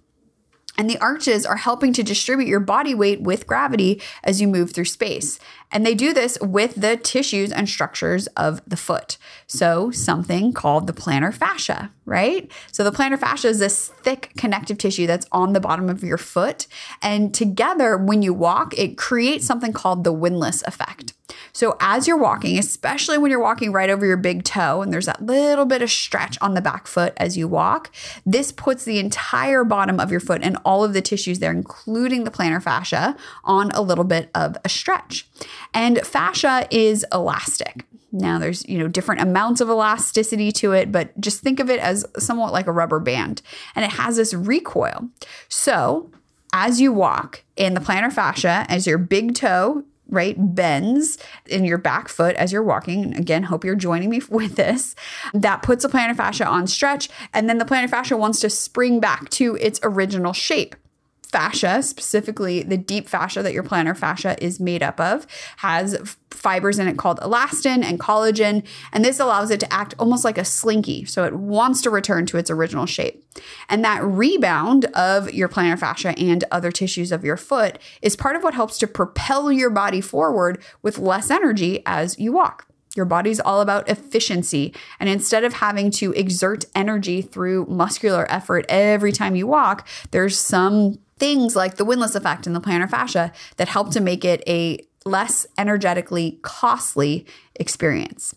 And 0.78 0.90
the 0.90 1.00
arches 1.00 1.46
are 1.46 1.58
helping 1.58 1.92
to 1.94 2.04
distribute 2.04 2.48
your 2.48 2.60
body 2.60 2.94
weight 2.94 3.22
with 3.22 3.48
gravity 3.48 4.02
as 4.24 4.40
you 4.40 4.48
move 4.48 4.72
through 4.72 4.86
space. 4.86 5.40
And 5.72 5.86
they 5.86 5.96
do 5.96 6.14
this 6.14 6.38
with 6.40 6.76
the 6.76 6.96
tissues 6.96 7.52
and 7.52 7.68
structures 7.68 8.28
of 8.28 8.62
the 8.68 8.78
foot. 8.78 9.18
So, 9.48 9.92
something 9.92 10.54
called 10.54 10.88
the 10.88 10.94
plantar 10.94 11.34
fascia, 11.34 11.92
right? 12.06 12.50
So, 12.72 12.84
the 12.84 12.92
plantar 12.92 13.20
fascia 13.20 13.50
is 13.50 13.60
this 13.60 13.90
thick 13.90 14.32
connective 14.38 14.78
tissue 14.78 15.08
that's 15.08 15.26
on 15.32 15.54
the 15.54 15.60
bottom 15.60 15.90
of 15.90 16.04
your 16.04 16.18
foot. 16.18 16.68
And 17.02 17.34
together, 17.34 17.98
when 17.98 18.22
you 18.22 18.34
walk, 18.34 18.78
it 18.78 18.98
creates 18.98 19.46
something 19.46 19.74
called 19.74 20.04
the 20.04 20.14
windlass 20.14 20.62
effect. 20.64 21.14
So, 21.58 21.76
as 21.80 22.08
you're 22.08 22.18
walking, 22.18 22.60
especially 22.60 23.18
when 23.18 23.32
you're 23.32 23.42
walking 23.42 23.72
right 23.72 23.90
over 23.90 24.06
your 24.06 24.16
big 24.16 24.44
toe 24.44 24.84
and 24.84 24.94
there's 24.94 25.08
that 25.08 25.26
little 25.26 25.66
bit 25.66 25.82
of 25.82 25.90
stretch 25.90 26.38
on 26.40 26.54
the 26.54 26.62
back 26.62 26.86
foot 26.86 27.16
as 27.18 27.36
you 27.36 27.48
walk, 27.48 27.92
this 28.28 28.52
puts 28.52 28.86
the 28.86 29.00
entire 29.00 29.64
bottom 29.64 30.00
of 30.00 30.12
your 30.12 30.20
foot 30.20 30.42
and 30.44 30.60
all 30.64 30.84
of 30.84 30.94
the 30.94 31.02
tissues 31.02 31.40
there, 31.40 31.50
including 31.50 32.26
the 32.26 32.30
plantar 32.30 32.62
fascia, 32.62 33.18
on 33.44 33.72
a 33.72 33.82
little 33.82 34.04
bit 34.04 34.30
of 34.36 34.56
a 34.64 34.70
stretch. 34.70 35.28
And 35.74 36.06
fascia 36.06 36.68
is 36.70 37.04
elastic. 37.12 37.86
Now 38.12 38.38
there's, 38.38 38.64
you 38.70 38.78
know, 38.78 38.88
different 38.88 39.22
amounts 39.22 39.60
of 39.60 39.68
elasticity 39.68 40.52
to 40.52 40.74
it, 40.74 40.92
but 40.92 41.20
just 41.20 41.42
think 41.42 41.60
of 41.60 41.72
it 41.72 41.80
as 41.80 42.06
somewhat 42.20 42.54
like 42.54 42.68
a 42.68 42.72
rubber 42.72 43.00
band. 43.00 43.42
And 43.76 43.84
it 43.84 43.94
has 43.94 44.18
this 44.18 44.32
recoil. 44.32 45.10
So, 45.50 46.12
as 46.54 46.80
you 46.80 46.94
walk 46.94 47.44
in 47.56 47.74
the 47.74 47.80
plantar 47.80 48.14
fascia, 48.14 48.68
as 48.70 48.86
your 48.86 49.00
big 49.00 49.34
toe 49.34 49.84
right 50.10 50.36
bends 50.38 51.18
in 51.46 51.66
your 51.66 51.78
back 51.78 52.08
foot 52.08 52.36
as 52.36 52.52
you're 52.52 52.64
walking. 52.64 53.16
Again 53.16 53.44
hope 53.44 53.64
you're 53.64 53.76
joining 53.76 54.10
me 54.10 54.22
with 54.30 54.56
this. 54.56 54.96
That 55.34 55.62
puts 55.62 55.84
the 55.84 55.90
plantar 55.90 56.16
fascia 56.16 56.46
on 56.46 56.68
stretch 56.68 57.10
and 57.34 57.50
then 57.50 57.58
the 57.58 57.66
plantar 57.66 57.90
fascia 57.90 58.18
wants 58.18 58.40
to 58.42 58.50
spring 58.50 59.00
back 59.00 59.30
to 59.32 59.56
its 59.56 59.80
original 59.84 60.34
shape. 60.34 60.76
Fascia, 61.24 61.84
specifically 61.84 62.64
the 62.64 62.78
deep 62.78 63.10
fascia 63.10 63.44
that 63.44 63.54
your 63.54 63.64
plantar 63.64 63.98
fascia 63.98 64.42
is 64.42 64.62
made 64.62 64.82
up 64.82 64.98
of, 65.00 65.28
has 65.58 66.16
fibers 66.38 66.80
in 66.80 66.88
it 66.88 66.98
called 66.98 67.20
elastin 67.20 67.84
and 67.84 68.00
collagen, 68.00 68.64
and 68.92 69.04
this 69.04 69.20
allows 69.20 69.52
it 69.52 69.60
to 69.60 69.74
act 69.74 69.94
almost 70.00 70.24
like 70.24 70.38
a 70.38 70.46
slinky. 70.46 71.06
So 71.06 71.24
it 71.24 71.34
wants 71.36 71.82
to 71.82 71.90
return 71.90 72.26
to 72.28 72.38
its 72.38 72.50
original 72.50 72.86
shape. 72.86 73.24
And 73.70 73.84
that 73.84 74.04
rebound 74.04 74.86
of 74.94 75.34
your 75.34 75.50
plantar 75.50 75.78
fascia 75.80 76.18
and 76.18 76.44
other 76.52 76.72
tissues 76.72 77.12
of 77.12 77.24
your 77.24 77.38
foot 77.38 77.80
is 78.02 78.16
part 78.16 78.36
of 78.36 78.44
what 78.44 78.54
helps 78.54 78.78
to 78.80 78.88
propel 78.88 79.52
your 79.52 79.70
body 79.70 80.02
forward 80.02 80.62
with 80.82 80.98
less 80.98 81.30
energy 81.30 81.84
as 81.86 82.18
you 82.18 82.32
walk. 82.32 82.68
Your 82.96 83.06
body's 83.06 83.40
all 83.40 83.62
about 83.62 83.88
efficiency. 83.88 84.74
And 85.00 85.08
instead 85.08 85.44
of 85.44 85.54
having 85.54 85.92
to 85.92 86.14
exert 86.14 86.66
energy 86.74 87.22
through 87.22 87.68
muscular 87.68 88.26
effort 88.30 88.66
every 88.70 89.12
time 89.12 89.36
you 89.36 89.46
walk, 89.46 89.88
there's 90.12 90.38
some 90.38 90.98
things 91.18 91.56
like 91.56 91.76
the 91.76 91.86
windlass 91.86 92.16
effect 92.16 92.48
and 92.48 92.56
the 92.56 92.62
plantar 92.62 92.90
fascia 92.90 93.32
that 93.58 93.68
help 93.68 93.92
to 93.92 94.02
make 94.02 94.26
it 94.26 94.44
a 94.48 94.80
less 95.06 95.46
energetically 95.58 96.40
costly 96.42 97.26
experience. 97.56 98.36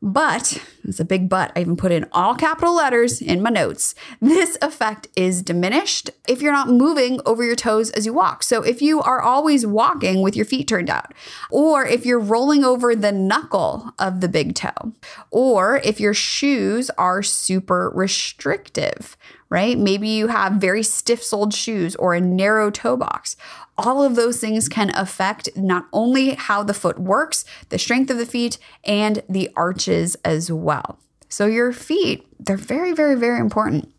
But 0.00 0.62
it's 0.84 1.00
a 1.00 1.04
big 1.04 1.28
but. 1.28 1.50
I 1.56 1.60
even 1.60 1.76
put 1.76 1.90
in 1.90 2.06
all 2.12 2.36
capital 2.36 2.76
letters 2.76 3.20
in 3.20 3.42
my 3.42 3.50
notes. 3.50 3.96
This 4.20 4.56
effect 4.62 5.08
is 5.16 5.42
diminished 5.42 6.10
if 6.28 6.40
you're 6.40 6.52
not 6.52 6.68
moving 6.68 7.20
over 7.26 7.42
your 7.42 7.56
toes 7.56 7.90
as 7.90 8.06
you 8.06 8.12
walk. 8.12 8.44
So 8.44 8.62
if 8.62 8.80
you 8.80 9.00
are 9.02 9.20
always 9.20 9.66
walking 9.66 10.22
with 10.22 10.36
your 10.36 10.44
feet 10.44 10.68
turned 10.68 10.88
out, 10.88 11.14
or 11.50 11.84
if 11.84 12.06
you're 12.06 12.20
rolling 12.20 12.62
over 12.64 12.94
the 12.94 13.10
knuckle 13.10 13.92
of 13.98 14.20
the 14.20 14.28
big 14.28 14.54
toe, 14.54 14.92
or 15.32 15.78
if 15.78 15.98
your 15.98 16.14
shoes 16.14 16.90
are 16.90 17.22
super 17.22 17.90
restrictive, 17.92 19.16
right? 19.50 19.78
Maybe 19.78 20.08
you 20.08 20.28
have 20.28 20.54
very 20.54 20.82
stiff 20.82 21.22
soled 21.22 21.54
shoes 21.54 21.96
or 21.96 22.14
a 22.14 22.20
narrow 22.20 22.70
toe 22.70 22.96
box. 22.96 23.36
All 23.76 24.02
of 24.02 24.16
those 24.16 24.40
things 24.40 24.68
can 24.68 24.90
affect 24.94 25.48
not 25.56 25.86
only 25.92 26.34
how 26.34 26.62
the 26.62 26.74
foot 26.74 26.98
works, 26.98 27.44
the 27.68 27.78
strength 27.78 28.10
of 28.10 28.18
the 28.18 28.26
feet, 28.26 28.58
and 28.84 29.22
the 29.28 29.50
arches 29.56 30.16
as 30.24 30.50
well. 30.50 30.98
So, 31.28 31.46
your 31.46 31.72
feet, 31.72 32.26
they're 32.40 32.56
very, 32.56 32.92
very, 32.92 33.14
very 33.14 33.38
important. 33.38 33.92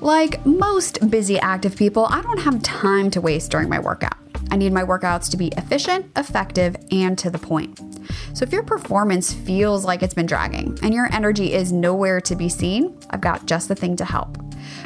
Like 0.00 0.44
most 0.44 1.10
busy 1.10 1.38
active 1.38 1.74
people, 1.74 2.06
I 2.10 2.20
don't 2.20 2.40
have 2.40 2.62
time 2.62 3.10
to 3.12 3.20
waste 3.20 3.50
during 3.50 3.68
my 3.68 3.78
workout. 3.78 4.16
I 4.50 4.56
need 4.56 4.72
my 4.72 4.82
workouts 4.82 5.30
to 5.30 5.36
be 5.36 5.48
efficient, 5.56 6.06
effective, 6.16 6.76
and 6.90 7.18
to 7.18 7.30
the 7.30 7.38
point. 7.38 7.80
So 8.34 8.44
if 8.44 8.52
your 8.52 8.62
performance 8.62 9.32
feels 9.32 9.84
like 9.84 10.02
it's 10.02 10.14
been 10.14 10.26
dragging 10.26 10.78
and 10.82 10.94
your 10.94 11.12
energy 11.12 11.52
is 11.52 11.72
nowhere 11.72 12.20
to 12.22 12.36
be 12.36 12.48
seen, 12.48 12.96
I've 13.10 13.20
got 13.20 13.46
just 13.46 13.68
the 13.68 13.74
thing 13.74 13.96
to 13.96 14.04
help. 14.04 14.38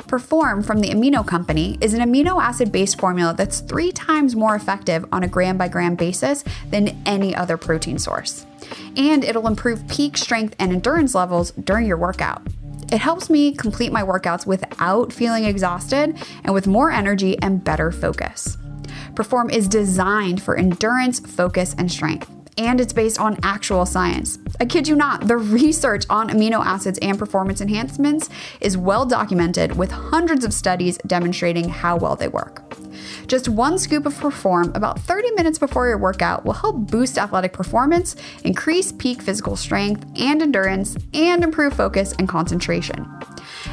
Perform 0.07 0.63
from 0.63 0.81
the 0.81 0.91
Amino 0.91 1.27
Company 1.27 1.79
is 1.81 1.95
an 1.95 2.01
amino 2.01 2.43
acid 2.43 2.73
based 2.73 2.99
formula 2.99 3.35
that's 3.37 3.61
three 3.61 3.93
times 3.93 4.37
more 4.37 4.55
effective 4.55 5.05
on 5.13 5.23
a 5.23 5.29
gram 5.29 5.57
by 5.57 5.69
gram 5.69 5.95
basis 5.95 6.45
than 6.71 7.01
any 7.07 7.35
other 7.35 7.57
protein 7.57 7.99
source. 7.99 8.47
And 8.97 9.25
it'll 9.25 9.47
improve 9.47 9.87
peak 9.89 10.17
strength 10.17 10.55
and 10.59 10.73
endurance 10.73 11.15
levels 11.15 11.53
during 11.53 11.87
your 11.87 11.97
workout. 11.97 12.47
It 12.93 12.99
helps 12.99 13.31
me 13.31 13.53
complete 13.53 13.93
my 13.93 14.03
workouts 14.03 14.47
without 14.47 15.13
feeling 15.13 15.45
exhausted 15.45 16.17
and 16.43 16.53
with 16.53 16.67
more 16.67 16.91
energy 16.91 17.39
and 17.41 17.63
better 17.63 17.93
focus. 17.93 18.59
Perform 19.15 19.51
is 19.51 19.69
designed 19.69 20.43
for 20.43 20.57
endurance, 20.57 21.21
focus, 21.21 21.75
and 21.79 21.91
strength 21.91 22.31
and 22.61 22.79
it's 22.79 22.93
based 22.93 23.19
on 23.19 23.39
actual 23.43 23.87
science. 23.87 24.39
I 24.61 24.67
kid 24.67 24.87
you 24.87 24.95
not, 24.95 25.27
the 25.27 25.37
research 25.39 26.05
on 26.11 26.29
amino 26.29 26.65
acids 26.65 26.99
and 27.01 27.19
performance 27.19 27.61
enhancements 27.61 28.29
is 28.61 28.77
well 28.77 29.07
documented 29.07 29.77
with 29.77 29.91
hundreds 29.91 30.45
of 30.45 30.53
studies 30.53 30.99
demonstrating 31.07 31.71
how 31.71 31.97
well 31.97 32.17
they 32.17 32.29
work. 32.29 32.63
Just 33.27 33.49
one 33.49 33.79
scoop 33.79 34.05
of 34.05 34.19
Perform 34.21 34.73
about 34.75 35.01
30 35.01 35.31
minutes 35.33 35.59
before 35.59 35.89
your 35.89 35.97
workout 35.97 36.45
will 36.45 36.53
help 36.53 36.77
boost 36.91 37.17
athletic 37.17 37.55
performance, 37.55 38.15
increase 38.45 38.93
peak 38.93 39.23
physical 39.23 39.57
strength 39.57 40.05
and 40.17 40.43
endurance, 40.43 40.97
and 41.15 41.43
improve 41.43 41.73
focus 41.73 42.13
and 42.19 42.29
concentration. 42.29 43.09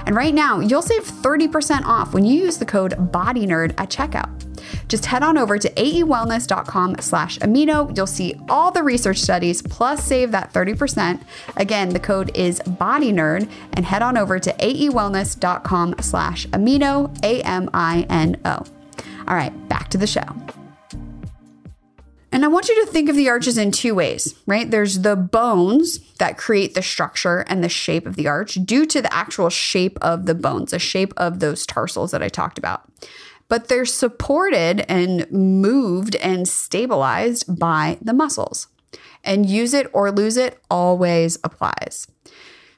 And 0.05 0.15
right 0.15 0.33
now, 0.33 0.61
you'll 0.61 0.81
save 0.81 1.03
30% 1.03 1.83
off 1.83 2.13
when 2.13 2.23
you 2.23 2.41
use 2.41 2.57
the 2.57 2.65
code 2.65 2.93
BODYNERD 3.11 3.73
at 3.77 3.89
checkout. 3.89 4.46
Just 4.87 5.05
head 5.05 5.23
on 5.23 5.37
over 5.37 5.57
to 5.57 5.69
aewellness.com 5.69 6.97
slash 6.99 7.39
amino. 7.39 7.95
You'll 7.95 8.07
see 8.07 8.39
all 8.49 8.71
the 8.71 8.83
research 8.83 9.19
studies 9.19 9.61
plus 9.61 10.03
save 10.03 10.31
that 10.31 10.53
30%. 10.53 11.21
Again, 11.55 11.89
the 11.89 11.99
code 11.99 12.35
is 12.35 12.59
BODYNERD 12.61 13.49
and 13.73 13.85
head 13.85 14.01
on 14.01 14.17
over 14.17 14.39
to 14.39 14.53
aewellness.com 14.53 15.95
slash 16.01 16.47
amino, 16.47 17.17
A-M-I-N-O. 17.23 18.63
All 19.27 19.35
right, 19.35 19.69
back 19.69 19.89
to 19.89 19.97
the 19.97 20.07
show. 20.07 20.23
And 22.31 22.43
I 22.43 22.49
want 22.49 22.67
you 22.67 22.85
to 22.85 22.91
think 22.91 23.09
of 23.09 23.15
the 23.15 23.29
arches 23.29 23.57
in 23.57 23.71
two 23.71 23.95
ways, 23.95 24.35
right? 24.45 24.69
There's 24.69 24.99
the 24.99 25.15
bones 25.15 25.99
that 26.15 26.37
create 26.37 26.75
the 26.75 26.81
structure 26.81 27.39
and 27.47 27.63
the 27.63 27.69
shape 27.69 28.05
of 28.05 28.15
the 28.15 28.27
arch 28.27 28.59
due 28.63 28.85
to 28.85 29.01
the 29.01 29.13
actual 29.13 29.49
shape 29.49 29.97
of 30.01 30.25
the 30.25 30.35
bones, 30.35 30.71
the 30.71 30.79
shape 30.79 31.13
of 31.17 31.39
those 31.39 31.65
tarsals 31.65 32.11
that 32.11 32.21
I 32.21 32.29
talked 32.29 32.57
about 32.57 32.87
but 33.49 33.67
they're 33.67 33.85
supported 33.85 34.85
and 34.89 35.29
moved 35.31 36.15
and 36.15 36.47
stabilized 36.47 37.59
by 37.59 37.97
the 38.01 38.13
muscles. 38.13 38.67
And 39.23 39.45
use 39.45 39.73
it 39.73 39.89
or 39.93 40.11
lose 40.11 40.37
it 40.37 40.61
always 40.69 41.37
applies. 41.43 42.07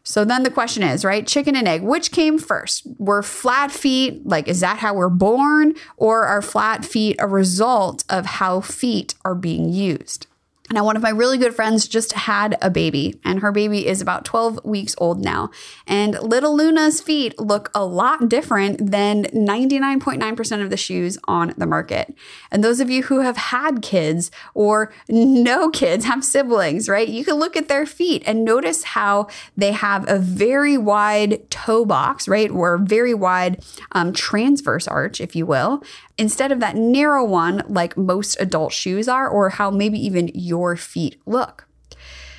So 0.04 0.26
then 0.26 0.44
the 0.44 0.50
question 0.50 0.82
is, 0.82 1.06
right? 1.06 1.28
Chicken 1.28 1.56
and 1.56 1.68
egg, 1.68 1.84
which 1.84 2.12
came 2.12 2.40
first? 2.40 2.88
Were 2.98 3.22
flat 3.22 3.72
feet, 3.72 4.26
like, 4.26 4.48
is 4.48 4.62
that 4.62 4.80
how 4.80 4.96
we're 4.96 5.10
born? 5.10 5.76
Or 5.98 6.26
are 6.26 6.42
flat 6.42 6.84
feet 6.84 7.18
a 7.20 7.28
result 7.28 8.04
of 8.10 8.26
how 8.26 8.62
feet 8.62 9.14
are 9.24 9.36
being 9.36 9.70
used? 9.70 10.26
Now, 10.72 10.86
one 10.86 10.96
of 10.96 11.02
my 11.02 11.10
really 11.10 11.38
good 11.38 11.56
friends 11.56 11.88
just 11.88 12.14
had 12.14 12.58
a 12.62 12.70
baby, 12.70 13.20
and 13.24 13.40
her 13.40 13.52
baby 13.52 13.88
is 13.88 14.02
about 14.02 14.24
12 14.26 14.64
weeks 14.64 14.94
old 15.00 15.20
now. 15.20 15.50
And 15.88 16.14
little 16.22 16.56
Luna's 16.56 17.02
feet 17.02 17.40
look 17.40 17.72
a 17.74 17.84
lot 17.84 18.30
different 18.30 18.92
than 18.92 19.26
99.9% 19.26 20.64
of 20.64 20.70
the 20.70 20.78
shoes 20.78 21.18
on 21.24 21.54
the 21.58 21.66
market. 21.66 22.16
And 22.52 22.64
those 22.64 22.80
of 22.80 22.90
you 22.90 23.04
who 23.04 23.22
have 23.22 23.38
had 23.38 23.82
kids 23.82 24.30
or 24.54 24.94
no 25.08 25.70
kids, 25.80 26.06
have 26.06 26.24
siblings, 26.24 26.88
right? 26.88 27.08
You 27.08 27.26
can 27.26 27.36
look 27.36 27.58
at 27.58 27.68
their 27.68 27.86
feet 27.86 28.24
and 28.26 28.46
notice 28.46 28.84
how 28.84 29.28
they 29.58 29.72
have 29.72 30.08
a 30.10 30.20
very 30.20 30.78
wide 30.78 31.50
toe 31.50 31.86
box, 31.86 32.28
right? 32.28 32.50
Or 32.52 32.78
very 32.78 33.14
wide 33.14 33.64
um, 33.92 34.14
transverse 34.14 34.88
arch, 34.88 35.20
if 35.20 35.36
you 35.36 35.46
will, 35.46 35.84
instead 36.20 36.52
of 36.52 36.60
that 36.60 36.76
narrow 36.76 37.24
one 37.24 37.64
like 37.68 37.98
most 37.98 38.36
adult 38.40 38.74
shoes 38.74 39.08
are, 39.08 39.28
or 39.28 39.50
how 39.50 39.72
maybe 39.72 39.98
even 40.06 40.30
your 40.34 40.76
feet 40.76 41.20
look. 41.26 41.66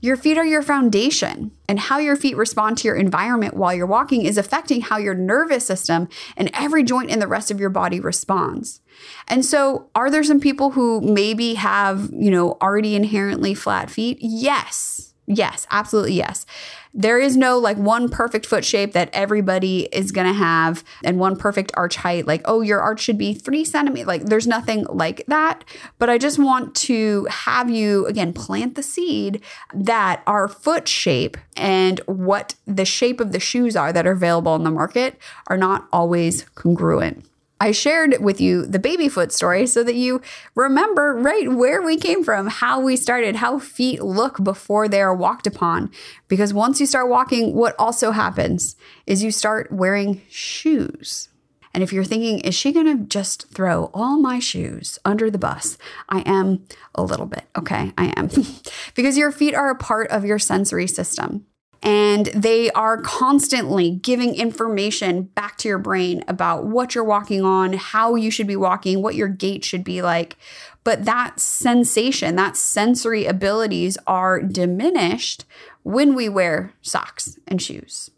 Your 0.02 0.16
feet 0.16 0.38
are 0.38 0.46
your 0.46 0.62
foundation, 0.62 1.50
and 1.68 1.78
how 1.78 1.98
your 1.98 2.16
feet 2.16 2.36
respond 2.36 2.78
to 2.78 2.88
your 2.88 2.96
environment 2.96 3.54
while 3.54 3.74
you're 3.74 3.86
walking 3.86 4.22
is 4.22 4.38
affecting 4.38 4.80
how 4.80 4.96
your 4.96 5.14
nervous 5.14 5.66
system 5.66 6.08
and 6.36 6.50
every 6.54 6.82
joint 6.82 7.10
in 7.10 7.18
the 7.18 7.26
rest 7.26 7.50
of 7.50 7.60
your 7.60 7.68
body 7.68 8.00
responds. 8.00 8.80
And 9.28 9.44
so, 9.44 9.90
are 9.94 10.10
there 10.10 10.24
some 10.24 10.40
people 10.40 10.70
who 10.70 11.00
maybe 11.02 11.54
have, 11.54 12.08
you 12.12 12.30
know, 12.30 12.56
already 12.62 12.94
inherently 12.94 13.52
flat 13.52 13.90
feet? 13.90 14.18
Yes. 14.20 15.09
Yes, 15.32 15.64
absolutely 15.70 16.14
yes. 16.14 16.44
There 16.92 17.20
is 17.20 17.36
no 17.36 17.56
like 17.56 17.76
one 17.76 18.08
perfect 18.08 18.44
foot 18.46 18.64
shape 18.64 18.94
that 18.94 19.10
everybody 19.12 19.82
is 19.92 20.10
going 20.10 20.26
to 20.26 20.32
have 20.32 20.82
and 21.04 21.20
one 21.20 21.36
perfect 21.36 21.70
arch 21.74 21.94
height. 21.94 22.26
Like, 22.26 22.42
oh, 22.46 22.62
your 22.62 22.80
arch 22.80 23.00
should 23.00 23.16
be 23.16 23.32
three 23.32 23.64
centimeters. 23.64 24.08
Like, 24.08 24.24
there's 24.24 24.48
nothing 24.48 24.86
like 24.90 25.24
that. 25.28 25.62
But 26.00 26.10
I 26.10 26.18
just 26.18 26.40
want 26.40 26.74
to 26.76 27.28
have 27.30 27.70
you, 27.70 28.06
again, 28.06 28.32
plant 28.32 28.74
the 28.74 28.82
seed 28.82 29.40
that 29.72 30.24
our 30.26 30.48
foot 30.48 30.88
shape 30.88 31.36
and 31.56 32.00
what 32.06 32.56
the 32.66 32.84
shape 32.84 33.20
of 33.20 33.30
the 33.30 33.38
shoes 33.38 33.76
are 33.76 33.92
that 33.92 34.08
are 34.08 34.12
available 34.12 34.56
in 34.56 34.64
the 34.64 34.70
market 34.72 35.16
are 35.46 35.56
not 35.56 35.86
always 35.92 36.42
congruent. 36.56 37.24
I 37.60 37.72
shared 37.72 38.16
with 38.20 38.40
you 38.40 38.64
the 38.64 38.78
babyfoot 38.78 39.32
story 39.32 39.66
so 39.66 39.84
that 39.84 39.94
you 39.94 40.22
remember 40.54 41.14
right 41.14 41.52
where 41.52 41.82
we 41.82 41.98
came 41.98 42.24
from, 42.24 42.46
how 42.46 42.80
we 42.80 42.96
started, 42.96 43.36
how 43.36 43.58
feet 43.58 44.02
look 44.02 44.42
before 44.42 44.88
they 44.88 45.02
are 45.02 45.14
walked 45.14 45.46
upon. 45.46 45.90
Because 46.26 46.54
once 46.54 46.80
you 46.80 46.86
start 46.86 47.10
walking, 47.10 47.54
what 47.54 47.74
also 47.78 48.12
happens 48.12 48.76
is 49.06 49.22
you 49.22 49.30
start 49.30 49.70
wearing 49.70 50.22
shoes. 50.30 51.28
And 51.72 51.84
if 51.84 51.92
you're 51.92 52.02
thinking, 52.02 52.40
is 52.40 52.54
she 52.54 52.72
going 52.72 52.86
to 52.86 53.04
just 53.04 53.48
throw 53.50 53.90
all 53.92 54.18
my 54.18 54.38
shoes 54.38 54.98
under 55.04 55.30
the 55.30 55.38
bus? 55.38 55.76
I 56.08 56.20
am 56.20 56.64
a 56.94 57.02
little 57.02 57.26
bit, 57.26 57.44
okay? 57.56 57.92
I 57.96 58.12
am. 58.16 58.28
because 58.94 59.16
your 59.16 59.30
feet 59.30 59.54
are 59.54 59.70
a 59.70 59.76
part 59.76 60.10
of 60.10 60.24
your 60.24 60.38
sensory 60.38 60.88
system 60.88 61.46
and 61.82 62.26
they 62.26 62.70
are 62.72 63.00
constantly 63.00 63.90
giving 63.90 64.34
information 64.34 65.22
back 65.22 65.56
to 65.58 65.68
your 65.68 65.78
brain 65.78 66.22
about 66.28 66.66
what 66.66 66.94
you're 66.94 67.04
walking 67.04 67.42
on, 67.42 67.72
how 67.72 68.14
you 68.16 68.30
should 68.30 68.46
be 68.46 68.56
walking, 68.56 69.02
what 69.02 69.14
your 69.14 69.28
gait 69.28 69.64
should 69.64 69.84
be 69.84 70.02
like. 70.02 70.36
But 70.84 71.04
that 71.04 71.40
sensation, 71.40 72.36
that 72.36 72.56
sensory 72.56 73.24
abilities 73.26 73.96
are 74.06 74.40
diminished 74.40 75.44
when 75.82 76.14
we 76.14 76.28
wear 76.28 76.72
socks 76.82 77.38
and 77.46 77.60
shoes. 77.60 78.10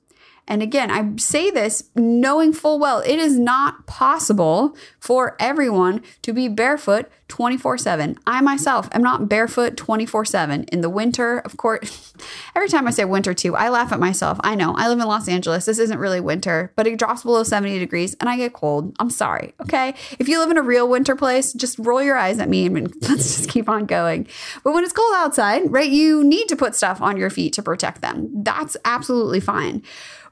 And 0.48 0.62
again, 0.62 0.90
I 0.90 1.16
say 1.16 1.50
this 1.50 1.84
knowing 1.94 2.52
full 2.52 2.78
well 2.78 2.98
it 3.00 3.18
is 3.18 3.38
not 3.38 3.86
possible 3.86 4.76
for 4.98 5.36
everyone 5.38 6.02
to 6.22 6.32
be 6.32 6.48
barefoot 6.48 7.08
24 7.32 7.78
7. 7.78 8.18
I 8.26 8.42
myself 8.42 8.90
am 8.92 9.02
not 9.02 9.26
barefoot 9.26 9.76
24 9.78 10.26
7. 10.26 10.64
In 10.64 10.82
the 10.82 10.90
winter, 10.90 11.38
of 11.38 11.56
course, 11.56 12.12
every 12.54 12.68
time 12.68 12.86
I 12.86 12.90
say 12.90 13.06
winter 13.06 13.32
too, 13.32 13.56
I 13.56 13.70
laugh 13.70 13.90
at 13.90 14.00
myself. 14.00 14.38
I 14.42 14.54
know 14.54 14.74
I 14.76 14.88
live 14.88 14.98
in 14.98 15.06
Los 15.06 15.28
Angeles. 15.28 15.64
This 15.64 15.78
isn't 15.78 15.98
really 15.98 16.20
winter, 16.20 16.72
but 16.76 16.86
it 16.86 16.98
drops 16.98 17.22
below 17.22 17.42
70 17.42 17.78
degrees 17.78 18.14
and 18.20 18.28
I 18.28 18.36
get 18.36 18.52
cold. 18.52 18.94
I'm 18.98 19.08
sorry. 19.08 19.54
Okay. 19.62 19.94
If 20.18 20.28
you 20.28 20.40
live 20.40 20.50
in 20.50 20.58
a 20.58 20.62
real 20.62 20.86
winter 20.88 21.16
place, 21.16 21.54
just 21.54 21.78
roll 21.78 22.02
your 22.02 22.18
eyes 22.18 22.38
at 22.38 22.50
me 22.50 22.66
and 22.66 22.92
let's 23.08 23.36
just 23.36 23.48
keep 23.48 23.68
on 23.68 23.86
going. 23.86 24.26
But 24.62 24.74
when 24.74 24.84
it's 24.84 24.92
cold 24.92 25.14
outside, 25.16 25.72
right, 25.72 25.90
you 25.90 26.22
need 26.22 26.48
to 26.48 26.56
put 26.56 26.74
stuff 26.74 27.00
on 27.00 27.16
your 27.16 27.30
feet 27.30 27.54
to 27.54 27.62
protect 27.62 28.02
them. 28.02 28.28
That's 28.42 28.76
absolutely 28.84 29.40
fine. 29.40 29.82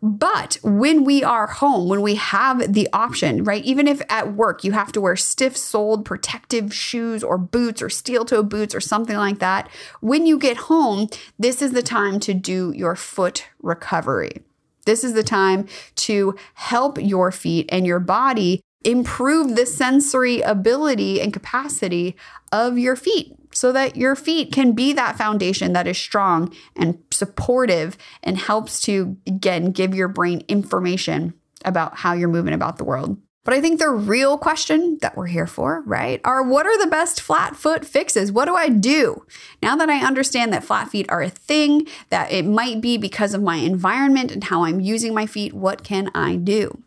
But 0.02 0.56
when 0.62 1.04
we 1.04 1.22
are 1.22 1.46
home, 1.46 1.88
when 1.88 2.00
we 2.00 2.14
have 2.14 2.72
the 2.72 2.88
option, 2.92 3.44
right? 3.44 3.62
Even 3.64 3.86
if 3.86 4.00
at 4.08 4.34
work 4.34 4.64
you 4.64 4.72
have 4.72 4.92
to 4.92 5.00
wear 5.00 5.14
stiff 5.14 5.56
soled 5.56 6.06
protective 6.06 6.72
shoes 6.72 7.22
or 7.22 7.36
boots 7.36 7.82
or 7.82 7.90
steel 7.90 8.24
toe 8.24 8.42
boots 8.42 8.74
or 8.74 8.80
something 8.80 9.16
like 9.16 9.40
that, 9.40 9.68
when 10.00 10.26
you 10.26 10.38
get 10.38 10.56
home, 10.56 11.08
this 11.38 11.60
is 11.60 11.72
the 11.72 11.82
time 11.82 12.18
to 12.20 12.32
do 12.32 12.72
your 12.74 12.96
foot 12.96 13.46
recovery. 13.60 14.42
This 14.86 15.04
is 15.04 15.12
the 15.12 15.22
time 15.22 15.68
to 15.96 16.34
help 16.54 16.98
your 16.98 17.30
feet 17.30 17.68
and 17.70 17.86
your 17.86 18.00
body 18.00 18.62
improve 18.82 19.54
the 19.54 19.66
sensory 19.66 20.40
ability 20.40 21.20
and 21.20 21.34
capacity 21.34 22.16
of 22.50 22.78
your 22.78 22.96
feet 22.96 23.36
so 23.52 23.72
that 23.72 23.96
your 23.96 24.14
feet 24.14 24.52
can 24.52 24.72
be 24.72 24.92
that 24.92 25.16
foundation 25.16 25.72
that 25.72 25.86
is 25.86 25.98
strong 25.98 26.54
and 26.76 26.98
supportive 27.10 27.96
and 28.22 28.38
helps 28.38 28.80
to, 28.82 29.16
again, 29.26 29.72
give 29.72 29.94
your 29.94 30.08
brain 30.08 30.44
information 30.48 31.34
about 31.64 31.98
how 31.98 32.12
you're 32.12 32.28
moving 32.28 32.54
about 32.54 32.78
the 32.78 32.84
world. 32.84 33.18
But 33.44 33.54
I 33.54 33.60
think 33.60 33.78
the 33.78 33.88
real 33.88 34.36
question 34.36 34.98
that 35.00 35.16
we're 35.16 35.26
here 35.26 35.46
for, 35.46 35.82
right, 35.86 36.20
are 36.24 36.42
what 36.42 36.66
are 36.66 36.78
the 36.78 36.90
best 36.90 37.22
flat 37.22 37.56
foot 37.56 37.86
fixes? 37.86 38.30
What 38.30 38.44
do 38.44 38.54
I 38.54 38.68
do? 38.68 39.24
Now 39.62 39.76
that 39.76 39.88
I 39.88 40.04
understand 40.06 40.52
that 40.52 40.64
flat 40.64 40.90
feet 40.90 41.06
are 41.08 41.22
a 41.22 41.30
thing, 41.30 41.86
that 42.10 42.30
it 42.30 42.44
might 42.44 42.82
be 42.82 42.98
because 42.98 43.32
of 43.32 43.42
my 43.42 43.56
environment 43.56 44.30
and 44.30 44.44
how 44.44 44.64
I'm 44.64 44.80
using 44.80 45.14
my 45.14 45.24
feet, 45.24 45.54
what 45.54 45.82
can 45.82 46.10
I 46.14 46.36
do? 46.36 46.82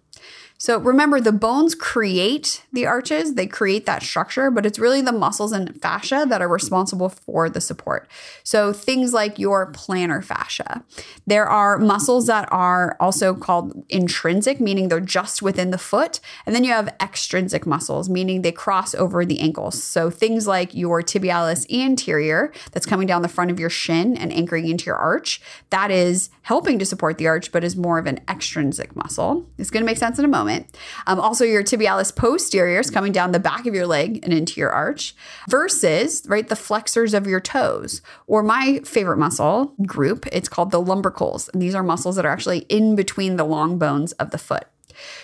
So 0.63 0.77
remember, 0.77 1.19
the 1.19 1.33
bones 1.33 1.75
create 1.75 2.63
the 2.71 2.85
arches, 2.85 3.33
they 3.33 3.47
create 3.47 3.85
that 3.85 4.01
structure, 4.01 4.49
but 4.49 4.65
it's 4.65 4.79
really 4.79 5.01
the 5.01 5.11
muscles 5.11 5.51
and 5.51 5.81
fascia 5.81 6.25
that 6.29 6.41
are 6.41 6.47
responsible 6.47 7.09
for 7.09 7.49
the 7.49 7.59
support. 7.59 8.09
So 8.43 8.71
things 8.71 9.11
like 9.11 9.37
your 9.37 9.73
plantar 9.73 10.23
fascia. 10.23 10.85
There 11.27 11.47
are 11.47 11.77
muscles 11.77 12.27
that 12.27 12.47
are 12.49 12.95
also 13.01 13.33
called 13.33 13.83
intrinsic, 13.89 14.61
meaning 14.61 14.87
they're 14.87 15.01
just 15.01 15.41
within 15.41 15.71
the 15.71 15.77
foot. 15.77 16.21
And 16.45 16.55
then 16.55 16.63
you 16.63 16.71
have 16.71 16.95
extrinsic 17.01 17.65
muscles, 17.65 18.07
meaning 18.07 18.41
they 18.41 18.53
cross 18.53 18.95
over 18.95 19.25
the 19.25 19.41
ankles. 19.41 19.83
So 19.83 20.09
things 20.09 20.47
like 20.47 20.73
your 20.73 21.01
tibialis 21.01 21.69
anterior, 21.69 22.53
that's 22.71 22.85
coming 22.85 23.05
down 23.05 23.21
the 23.21 23.27
front 23.27 23.51
of 23.51 23.59
your 23.59 23.69
shin 23.69 24.15
and 24.15 24.31
anchoring 24.31 24.69
into 24.69 24.85
your 24.85 24.95
arch, 24.95 25.41
that 25.71 25.91
is 25.91 26.29
helping 26.43 26.79
to 26.79 26.85
support 26.85 27.17
the 27.17 27.27
arch, 27.27 27.51
but 27.51 27.65
is 27.65 27.75
more 27.75 27.99
of 27.99 28.07
an 28.07 28.21
extrinsic 28.29 28.95
muscle. 28.95 29.45
It's 29.57 29.69
going 29.69 29.83
to 29.83 29.85
make 29.85 29.97
sense 29.97 30.17
in 30.17 30.23
a 30.23 30.29
moment 30.29 30.52
moment. 30.53 30.77
Um, 31.07 31.19
also, 31.19 31.43
your 31.43 31.63
tibialis 31.63 32.15
posterior 32.15 32.79
is 32.79 32.89
coming 32.89 33.11
down 33.11 33.31
the 33.31 33.39
back 33.39 33.65
of 33.65 33.75
your 33.75 33.87
leg 33.87 34.19
and 34.23 34.33
into 34.33 34.59
your 34.59 34.71
arch, 34.71 35.15
versus 35.49 36.23
right 36.27 36.47
the 36.47 36.55
flexors 36.55 37.13
of 37.13 37.27
your 37.27 37.39
toes. 37.39 38.01
Or 38.27 38.43
my 38.43 38.81
favorite 38.85 39.17
muscle 39.17 39.73
group, 39.85 40.25
it's 40.31 40.49
called 40.49 40.71
the 40.71 40.83
lumbricals, 40.83 41.51
and 41.51 41.61
these 41.61 41.75
are 41.75 41.83
muscles 41.83 42.15
that 42.15 42.25
are 42.25 42.31
actually 42.31 42.59
in 42.69 42.95
between 42.95 43.35
the 43.35 43.43
long 43.43 43.77
bones 43.77 44.11
of 44.13 44.31
the 44.31 44.37
foot. 44.37 44.65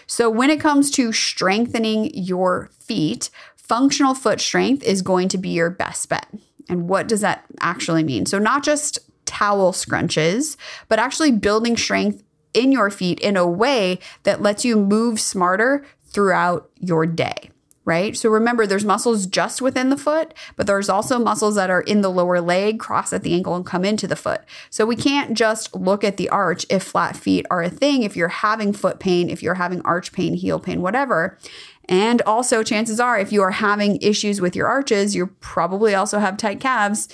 So 0.08 0.30
when 0.30 0.50
it 0.50 0.60
comes 0.60 0.90
to 0.92 1.12
strengthening 1.12 2.12
your 2.14 2.70
feet, 2.80 3.30
functional 3.56 4.16
foot 4.16 4.42
strength 4.42 4.84
is 4.84 5.02
going 5.04 5.30
to 5.30 5.38
be 5.38 5.50
your 5.50 5.70
best 5.70 6.10
bet. 6.10 6.28
And 6.68 6.90
what 6.90 7.08
does 7.08 7.22
that 7.22 7.46
actually 7.62 8.04
mean? 8.04 8.26
So, 8.26 8.40
not 8.40 8.64
just 8.64 9.00
towel 9.26 9.74
scrunches, 9.74 10.58
but 10.88 11.00
actually 11.00 11.32
building 11.32 11.78
strength 11.78 12.24
in 12.54 12.72
your 12.72 12.90
feet 12.90 13.20
in 13.20 13.38
a 13.38 13.48
way 13.48 14.00
that 14.24 14.42
lets 14.42 14.66
you 14.66 14.76
move 14.76 15.20
smarter 15.20 15.86
throughout 16.12 16.70
your 16.80 17.06
day 17.06 17.52
right? 17.90 18.16
So 18.16 18.30
remember, 18.30 18.68
there's 18.68 18.86
muscles 18.86 19.26
just 19.26 19.64
within 19.64 19.90
the 19.90 19.98
foot, 19.98 20.36
but 20.56 20.68
there's 20.68 20.90
also 20.90 21.18
muscles 21.18 21.56
that 21.56 21.72
are 21.72 21.82
in 21.82 22.02
the 22.02 22.12
lower 22.12 22.40
leg, 22.40 22.80
cross 22.80 23.12
at 23.12 23.24
the 23.24 23.34
ankle, 23.34 23.56
and 23.56 23.66
come 23.66 23.84
into 23.84 24.06
the 24.06 24.16
foot. 24.16 24.42
So 24.70 24.86
we 24.86 24.96
can't 24.96 25.36
just 25.36 25.74
look 25.74 26.04
at 26.04 26.18
the 26.18 26.30
arch 26.30 26.68
if 26.70 26.84
flat 26.84 27.18
feet 27.18 27.48
are 27.50 27.64
a 27.64 27.70
thing, 27.70 28.04
if 28.04 28.16
you're 28.16 28.28
having 28.28 28.74
foot 28.74 29.00
pain, 29.00 29.28
if 29.28 29.42
you're 29.42 29.56
having 29.56 29.82
arch 29.82 30.12
pain, 30.12 30.36
heel 30.36 30.60
pain, 30.60 30.84
whatever. 30.84 31.40
And 31.86 32.22
also, 32.28 32.62
chances 32.62 33.00
are, 33.00 33.18
if 33.18 33.32
you 33.32 33.42
are 33.42 33.50
having 33.50 34.00
issues 34.04 34.40
with 34.40 34.56
your 34.56 34.68
arches, 34.68 35.16
you 35.16 35.26
probably 35.40 35.96
also 35.96 36.20
have 36.20 36.38
tight 36.38 36.60
calves. 36.60 37.10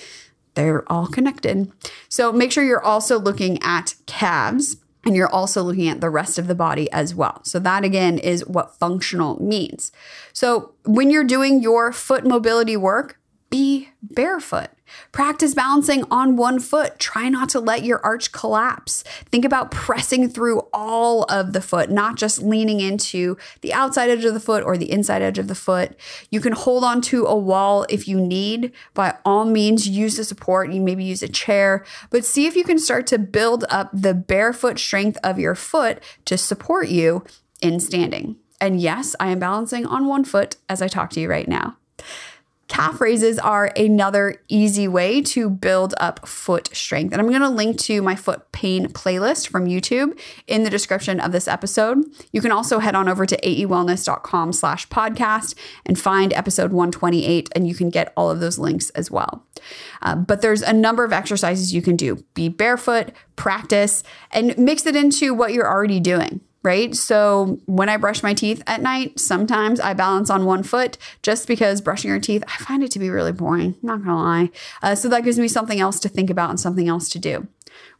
They're 0.56 0.90
all 0.92 1.06
connected. 1.06 1.72
So 2.10 2.34
make 2.34 2.52
sure 2.52 2.62
you're 2.62 2.84
also 2.84 3.18
looking 3.18 3.58
at 3.62 3.94
calves 4.04 4.76
and 5.06 5.16
you're 5.16 5.32
also 5.32 5.62
looking 5.62 5.88
at 5.88 6.00
the 6.00 6.10
rest 6.10 6.38
of 6.38 6.48
the 6.48 6.54
body 6.54 6.90
as 6.90 7.14
well. 7.14 7.40
So, 7.44 7.58
that 7.60 7.84
again 7.84 8.18
is 8.18 8.44
what 8.46 8.78
functional 8.78 9.40
means. 9.42 9.92
So, 10.32 10.74
when 10.84 11.10
you're 11.10 11.24
doing 11.24 11.62
your 11.62 11.92
foot 11.92 12.26
mobility 12.26 12.76
work, 12.76 13.18
be 13.48 13.90
barefoot. 14.02 14.70
Practice 15.12 15.54
balancing 15.54 16.04
on 16.10 16.36
one 16.36 16.58
foot. 16.58 16.98
Try 16.98 17.28
not 17.28 17.48
to 17.50 17.60
let 17.60 17.84
your 17.84 18.04
arch 18.04 18.32
collapse. 18.32 19.02
Think 19.30 19.44
about 19.44 19.70
pressing 19.70 20.28
through 20.28 20.66
all 20.72 21.24
of 21.24 21.52
the 21.52 21.60
foot, 21.60 21.90
not 21.90 22.16
just 22.16 22.42
leaning 22.42 22.80
into 22.80 23.36
the 23.60 23.72
outside 23.72 24.10
edge 24.10 24.24
of 24.24 24.34
the 24.34 24.40
foot 24.40 24.64
or 24.64 24.76
the 24.76 24.90
inside 24.90 25.22
edge 25.22 25.38
of 25.38 25.48
the 25.48 25.54
foot. 25.54 25.96
You 26.30 26.40
can 26.40 26.52
hold 26.52 26.84
on 26.84 27.00
to 27.02 27.26
a 27.26 27.36
wall 27.36 27.86
if 27.88 28.08
you 28.08 28.20
need. 28.20 28.72
By 28.94 29.16
all 29.24 29.44
means, 29.44 29.88
use 29.88 30.16
the 30.16 30.24
support. 30.24 30.72
You 30.72 30.80
maybe 30.80 31.04
use 31.04 31.22
a 31.22 31.28
chair, 31.28 31.84
but 32.10 32.24
see 32.24 32.46
if 32.46 32.56
you 32.56 32.64
can 32.64 32.78
start 32.78 33.06
to 33.08 33.18
build 33.18 33.64
up 33.70 33.90
the 33.92 34.14
barefoot 34.14 34.78
strength 34.78 35.18
of 35.22 35.38
your 35.38 35.54
foot 35.54 36.02
to 36.24 36.38
support 36.38 36.88
you 36.88 37.24
in 37.60 37.80
standing. 37.80 38.36
And 38.60 38.80
yes, 38.80 39.14
I 39.20 39.28
am 39.28 39.38
balancing 39.38 39.86
on 39.86 40.06
one 40.06 40.24
foot 40.24 40.56
as 40.68 40.80
I 40.80 40.88
talk 40.88 41.10
to 41.10 41.20
you 41.20 41.28
right 41.28 41.48
now. 41.48 41.76
Calf 42.68 43.00
raises 43.00 43.38
are 43.38 43.70
another 43.76 44.42
easy 44.48 44.88
way 44.88 45.22
to 45.22 45.48
build 45.48 45.94
up 45.98 46.26
foot 46.26 46.74
strength. 46.74 47.12
And 47.12 47.20
I'm 47.20 47.28
going 47.28 47.40
to 47.40 47.48
link 47.48 47.78
to 47.80 48.02
my 48.02 48.16
foot 48.16 48.50
pain 48.52 48.88
playlist 48.88 49.48
from 49.48 49.66
YouTube 49.66 50.18
in 50.46 50.64
the 50.64 50.70
description 50.70 51.20
of 51.20 51.32
this 51.32 51.46
episode. 51.46 52.04
You 52.32 52.40
can 52.40 52.50
also 52.50 52.80
head 52.80 52.94
on 52.94 53.08
over 53.08 53.24
to 53.24 53.36
aewellness.com 53.40 54.52
slash 54.52 54.88
podcast 54.88 55.54
and 55.84 55.98
find 55.98 56.32
episode 56.32 56.72
128, 56.72 57.50
and 57.54 57.68
you 57.68 57.74
can 57.74 57.88
get 57.88 58.12
all 58.16 58.30
of 58.30 58.40
those 58.40 58.58
links 58.58 58.90
as 58.90 59.10
well. 59.10 59.46
Uh, 60.02 60.16
but 60.16 60.42
there's 60.42 60.62
a 60.62 60.72
number 60.72 61.04
of 61.04 61.12
exercises 61.12 61.72
you 61.72 61.82
can 61.82 61.96
do. 61.96 62.24
Be 62.34 62.48
barefoot, 62.48 63.12
practice, 63.36 64.02
and 64.32 64.56
mix 64.58 64.86
it 64.86 64.96
into 64.96 65.34
what 65.34 65.52
you're 65.52 65.68
already 65.68 66.00
doing 66.00 66.40
right? 66.66 66.96
So 66.96 67.60
when 67.66 67.88
I 67.88 67.96
brush 67.96 68.24
my 68.24 68.34
teeth 68.34 68.60
at 68.66 68.82
night, 68.82 69.20
sometimes 69.20 69.78
I 69.78 69.94
balance 69.94 70.30
on 70.30 70.44
one 70.44 70.64
foot 70.64 70.98
just 71.22 71.46
because 71.46 71.80
brushing 71.80 72.10
your 72.10 72.18
teeth, 72.18 72.42
I 72.48 72.56
find 72.64 72.82
it 72.82 72.90
to 72.90 72.98
be 72.98 73.08
really 73.08 73.30
boring, 73.30 73.76
not 73.82 74.04
gonna 74.04 74.20
lie. 74.20 74.50
Uh, 74.82 74.96
so 74.96 75.08
that 75.08 75.22
gives 75.22 75.38
me 75.38 75.46
something 75.46 75.78
else 75.78 76.00
to 76.00 76.08
think 76.08 76.28
about 76.28 76.50
and 76.50 76.58
something 76.58 76.88
else 76.88 77.08
to 77.10 77.20
do. 77.20 77.46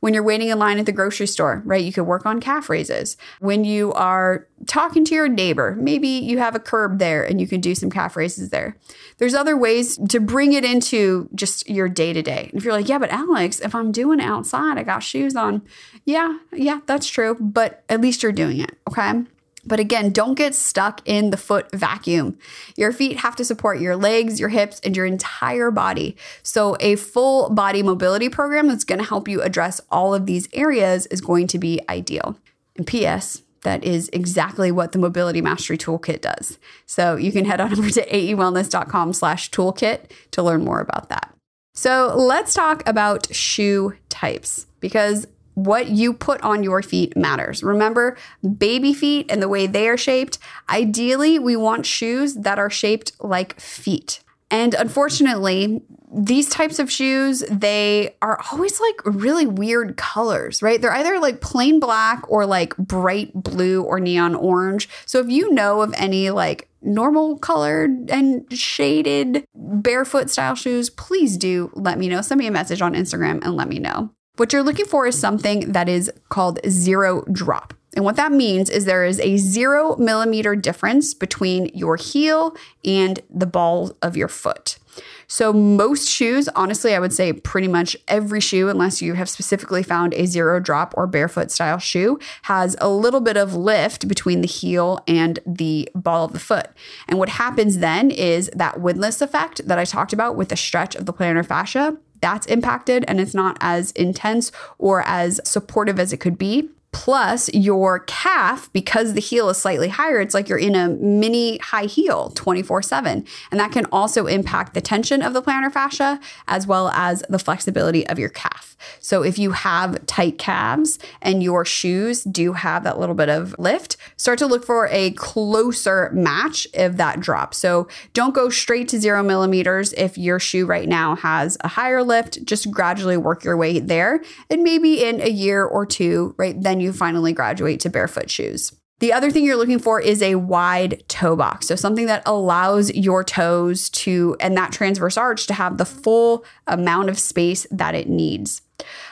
When 0.07 0.15
you're 0.15 0.23
waiting 0.23 0.51
in 0.51 0.61
line 0.61 0.79
at 0.79 0.87
the 0.87 0.93
grocery 0.93 1.27
store, 1.27 1.65
right, 1.65 1.83
you 1.83 1.93
could 1.93 2.05
work 2.05 2.27
on 2.27 2.39
calf 2.39 2.71
raises. 2.71 3.17
When 3.41 3.65
you 3.65 3.93
are 3.95 4.47
talking 4.69 5.05
to 5.05 5.17
your 5.17 5.27
neighbor, 5.27 5.75
maybe 5.77 6.07
you 6.07 6.39
have 6.39 6.55
a 6.55 6.61
curb 6.61 7.01
there 7.01 7.25
and 7.25 7.41
you 7.41 7.49
can 7.49 7.61
do 7.61 7.75
some 7.75 7.91
calf 7.91 8.15
raises 8.15 8.51
there. 8.51 8.77
There's 9.19 9.35
other 9.35 9.57
ways 9.57 9.99
to 10.11 10.21
bring 10.21 10.53
it 10.53 10.65
into 10.65 11.29
just 11.35 11.69
your 11.69 11.89
day 11.89 12.13
to 12.13 12.23
day. 12.23 12.53
If 12.55 12.63
you're 12.63 12.73
like, 12.73 12.89
yeah, 12.89 12.99
but 12.99 13.11
Alex, 13.11 13.59
if 13.59 13.75
I'm 13.75 13.91
doing 13.91 14.21
it 14.21 14.27
outside, 14.27 14.79
I 14.79 14.85
got 14.85 15.03
shoes 15.03 15.35
on. 15.35 15.63
Yeah, 16.05 16.39
yeah, 16.53 16.83
that's 16.87 17.09
true. 17.09 17.35
But 17.41 17.83
at 17.89 18.01
least 18.01 18.23
you're 18.23 18.31
doing 18.31 18.61
it. 18.61 18.79
Okay. 18.89 19.25
But 19.67 19.81
again, 19.81 20.11
don't 20.11 20.35
get 20.35 20.55
stuck 20.55 21.01
in 21.05 21.31
the 21.31 21.37
foot 21.37 21.71
vacuum. 21.73 22.39
Your 22.77 22.93
feet 22.93 23.19
have 23.19 23.37
to 23.37 23.45
support 23.45 23.81
your 23.81 23.97
legs, 23.97 24.39
your 24.39 24.49
hips, 24.49 24.81
and 24.85 24.97
your 24.97 25.07
entire 25.07 25.71
body. 25.71 26.17
So, 26.43 26.77
a 26.81 26.97
full 26.97 27.51
body 27.51 27.83
mobility 27.83 28.29
program 28.29 28.69
that's 28.69 28.85
going 28.85 29.01
to 29.01 29.05
help 29.05 29.29
you 29.29 29.43
address 29.43 29.81
all 29.91 30.15
of 30.15 30.27
these 30.27 30.49
areas 30.53 31.07
is 31.07 31.21
going 31.21 31.49
to 31.49 31.59
be 31.59 31.81
ideal. 31.89 32.37
And 32.77 32.87
P.S., 32.87 33.43
that 33.63 33.83
is 33.83 34.09
exactly 34.13 34.71
what 34.71 34.93
the 34.93 34.99
Mobility 34.99 35.43
Mastery 35.43 35.77
Toolkit 35.77 36.21
does. 36.21 36.59
So 36.87 37.17
you 37.17 37.33
can 37.33 37.45
head 37.45 37.61
on 37.61 37.73
over 37.79 37.91
to 37.91 38.07
aewellness.com 38.07 39.13
slash 39.13 39.51
toolkit 39.51 40.11
to 40.31 40.43
learn 40.43 40.65
more 40.65 40.81
about 40.81 41.09
that. 41.09 41.35
So 41.75 42.15
let's 42.17 42.55
talk 42.55 42.89
about 42.89 43.35
shoe 43.35 43.95
types 44.09 44.67
because 44.81 45.27
what 45.57 45.89
you 45.89 46.13
put 46.13 46.41
on 46.43 46.63
your 46.63 46.83
feet 46.83 47.17
matters. 47.17 47.63
Remember, 47.63 48.17
baby 48.59 48.93
feet 48.93 49.27
and 49.31 49.41
the 49.43 49.49
way 49.49 49.67
they 49.67 49.89
are 49.89 49.97
shaped, 49.97 50.39
ideally, 50.69 51.39
we 51.39 51.57
want 51.57 51.87
shoes 51.87 52.35
that 52.35 52.59
are 52.59 52.71
shaped 52.71 53.13
like 53.21 53.59
feet. 53.59 54.21
And 54.51 54.75
unfortunately, 54.75 55.81
these 56.15 56.49
types 56.51 56.79
of 56.79 56.93
shoes, 56.93 57.43
they 57.51 58.15
are 58.21 58.39
always 58.53 58.79
like 58.81 59.01
really 59.05 59.47
weird 59.47 59.97
colors, 59.97 60.63
right? 60.63 60.81
They're 60.81 60.93
either 60.93 61.19
like 61.19 61.41
plain 61.41 61.81
black 61.81 62.31
or 62.31 62.45
like 62.45 62.77
bright 62.77 63.33
blue 63.33 63.83
or 63.83 63.99
neon 63.99 64.35
orange. 64.35 64.91
So 65.07 65.21
if 65.21 65.31
you 65.31 65.53
know 65.53 65.81
of 65.81 65.95
any 65.97 66.31
like 66.31 66.69
normal 66.83 67.39
colored 67.39 68.11
and 68.11 68.47
shaded 68.53 69.47
barefoot 69.55 70.29
style 70.31 70.55
shoes, 70.55 70.91
please 70.91 71.39
do 71.39 71.73
let 71.75 71.99
me 71.99 72.09
know. 72.09 72.21
Send 72.21 72.39
me 72.39 72.47
a 72.47 72.53
message 72.53 72.83
on 72.83 72.95
Instagram 72.95 73.43
and 73.43 73.57
let 73.57 73.69
me 73.69 73.79
know. 73.79 74.11
What 74.37 74.53
you're 74.53 74.63
looking 74.63 74.87
for 74.87 75.07
is 75.07 75.19
something 75.19 75.73
that 75.73 75.89
is 75.89 76.13
called 76.29 76.61
zero 76.69 77.23
drop. 77.33 77.73
And 77.95 78.05
what 78.05 78.17
that 78.17 78.31
means 78.31 78.69
is 78.69 78.85
there 78.85 79.07
is 79.07 79.19
a 79.21 79.39
zero 79.39 79.97
millimeter 79.97 80.55
difference 80.55 81.15
between 81.15 81.71
your 81.73 81.97
heel 81.97 82.55
and 82.85 83.21
the 83.31 83.47
ball 83.47 83.97
of 84.03 84.17
your 84.17 84.29
foot. 84.29 84.79
So, 85.27 85.53
most 85.53 86.09
shoes, 86.09 86.49
honestly, 86.55 86.95
I 86.95 86.99
would 86.99 87.13
say 87.13 87.33
pretty 87.33 87.69
much 87.69 87.97
every 88.09 88.41
shoe, 88.41 88.69
unless 88.69 89.03
you 89.03 89.15
have 89.15 89.29
specifically 89.29 89.83
found 89.83 90.15
a 90.15 90.27
zero 90.27 90.61
drop 90.61 90.95
or 90.97 91.07
barefoot 91.07 91.51
style 91.51 91.79
shoe, 91.79 92.19
has 92.43 92.77
a 92.81 92.89
little 92.89 93.21
bit 93.21 93.37
of 93.37 93.55
lift 93.55 94.09
between 94.09 94.41
the 94.41 94.47
heel 94.47 95.01
and 95.09 95.39
the 95.45 95.89
ball 95.95 96.25
of 96.25 96.33
the 96.33 96.39
foot. 96.39 96.69
And 97.09 97.19
what 97.19 97.31
happens 97.31 97.79
then 97.79 98.11
is 98.11 98.51
that 98.55 98.81
windlass 98.81 99.21
effect 99.21 99.67
that 99.67 99.79
I 99.79 99.85
talked 99.85 100.13
about 100.13 100.37
with 100.37 100.51
the 100.51 100.57
stretch 100.57 100.95
of 100.95 101.07
the 101.07 101.13
plantar 101.13 101.45
fascia 101.45 101.99
that's 102.21 102.47
impacted 102.47 103.05
and 103.09 103.21
it's 103.21 103.35
not 103.35 103.57
as 103.61 103.91
intense 103.93 104.53
or 104.79 105.03
as 105.07 105.41
supportive 105.45 105.99
as 105.99 106.13
it 106.13 106.19
could 106.19 106.39
be 106.39 106.69
plus 106.97 107.51
your 107.53 107.99
calf 108.01 108.73
because 108.73 109.13
the 109.13 109.21
heel 109.21 109.51
is 109.51 109.59
slightly 109.59 109.89
higher 109.89 110.19
it's 110.19 110.33
like 110.33 110.49
you're 110.49 110.57
in 110.57 110.75
a 110.75 110.89
mini 110.89 111.59
high 111.59 111.85
heel 111.85 112.33
24/7 112.35 113.27
and 113.51 113.61
that 113.61 113.71
can 113.71 113.85
also 113.93 114.27
impact 114.27 114.73
the 114.73 114.81
tension 114.81 115.21
of 115.21 115.35
the 115.35 115.43
plantar 115.43 115.71
fascia 115.71 116.19
as 116.49 116.67
well 116.67 116.89
as 116.89 117.23
the 117.29 117.39
flexibility 117.39 118.07
of 118.07 118.19
your 118.19 118.31
calf. 118.31 118.77
So 118.99 119.23
if 119.23 119.39
you 119.39 119.51
have 119.51 120.07
tight 120.07 120.39
calves 120.39 120.99
and 121.21 121.43
your 121.43 121.67
shoes 121.67 122.25
do 122.25 122.55
have 122.55 122.85
that 122.85 122.99
little 122.99 123.15
bit 123.15 123.29
of 123.29 123.55
lift 123.59 123.99
start 124.17 124.39
to 124.39 124.47
look 124.47 124.65
for 124.65 124.89
a 124.91 125.11
closer 125.13 126.11
match 126.15 126.67
of 126.75 126.97
that 126.97 127.21
drop. 127.21 127.53
So 127.53 127.89
don't 128.15 128.35
go 128.35 128.49
straight 128.49 128.89
to 128.89 128.99
0 128.99 129.23
millimeters 129.23 129.93
if 129.95 130.17
your 130.17 130.39
shoe 130.39 130.65
right 130.65 130.89
now 130.89 131.17
has 131.17 131.59
a 131.61 131.69
higher 131.69 132.03
lift. 132.03 132.45
Just 132.45 132.71
gradually 132.71 133.19
work 133.19 133.45
your 133.45 133.57
way 133.59 133.81
there. 133.81 134.23
And 134.49 134.63
maybe 134.63 135.05
in 135.05 135.21
a 135.21 135.31
year 135.31 135.63
or 135.65 135.85
two 135.85 136.35
right? 136.39 136.61
Then 136.61 136.81
you 136.81 136.86
you 136.87 136.93
finally 136.93 137.33
graduate 137.33 137.81
to 137.81 137.91
barefoot 137.91 138.31
shoes. 138.31 138.73
The 138.99 139.13
other 139.13 139.31
thing 139.31 139.45
you're 139.45 139.57
looking 139.57 139.79
for 139.79 140.01
is 140.01 140.23
a 140.23 140.37
wide 140.37 141.05
toe 141.07 141.37
box. 141.37 141.67
So 141.67 141.77
something 141.77 142.07
that 142.07 142.23
allows 142.25 142.91
your 142.95 143.23
toes 143.25 143.91
to, 143.91 144.37
and 144.41 144.57
that 144.57 144.73
transverse 144.73 145.19
arch 145.19 145.47
to 145.49 145.55
have 145.55 145.77
the 145.77 145.85
full 145.85 146.47
amount 146.67 147.11
of 147.11 147.19
space 147.19 147.67
that 147.71 147.95
it 147.95 148.09
needs. 148.09 148.63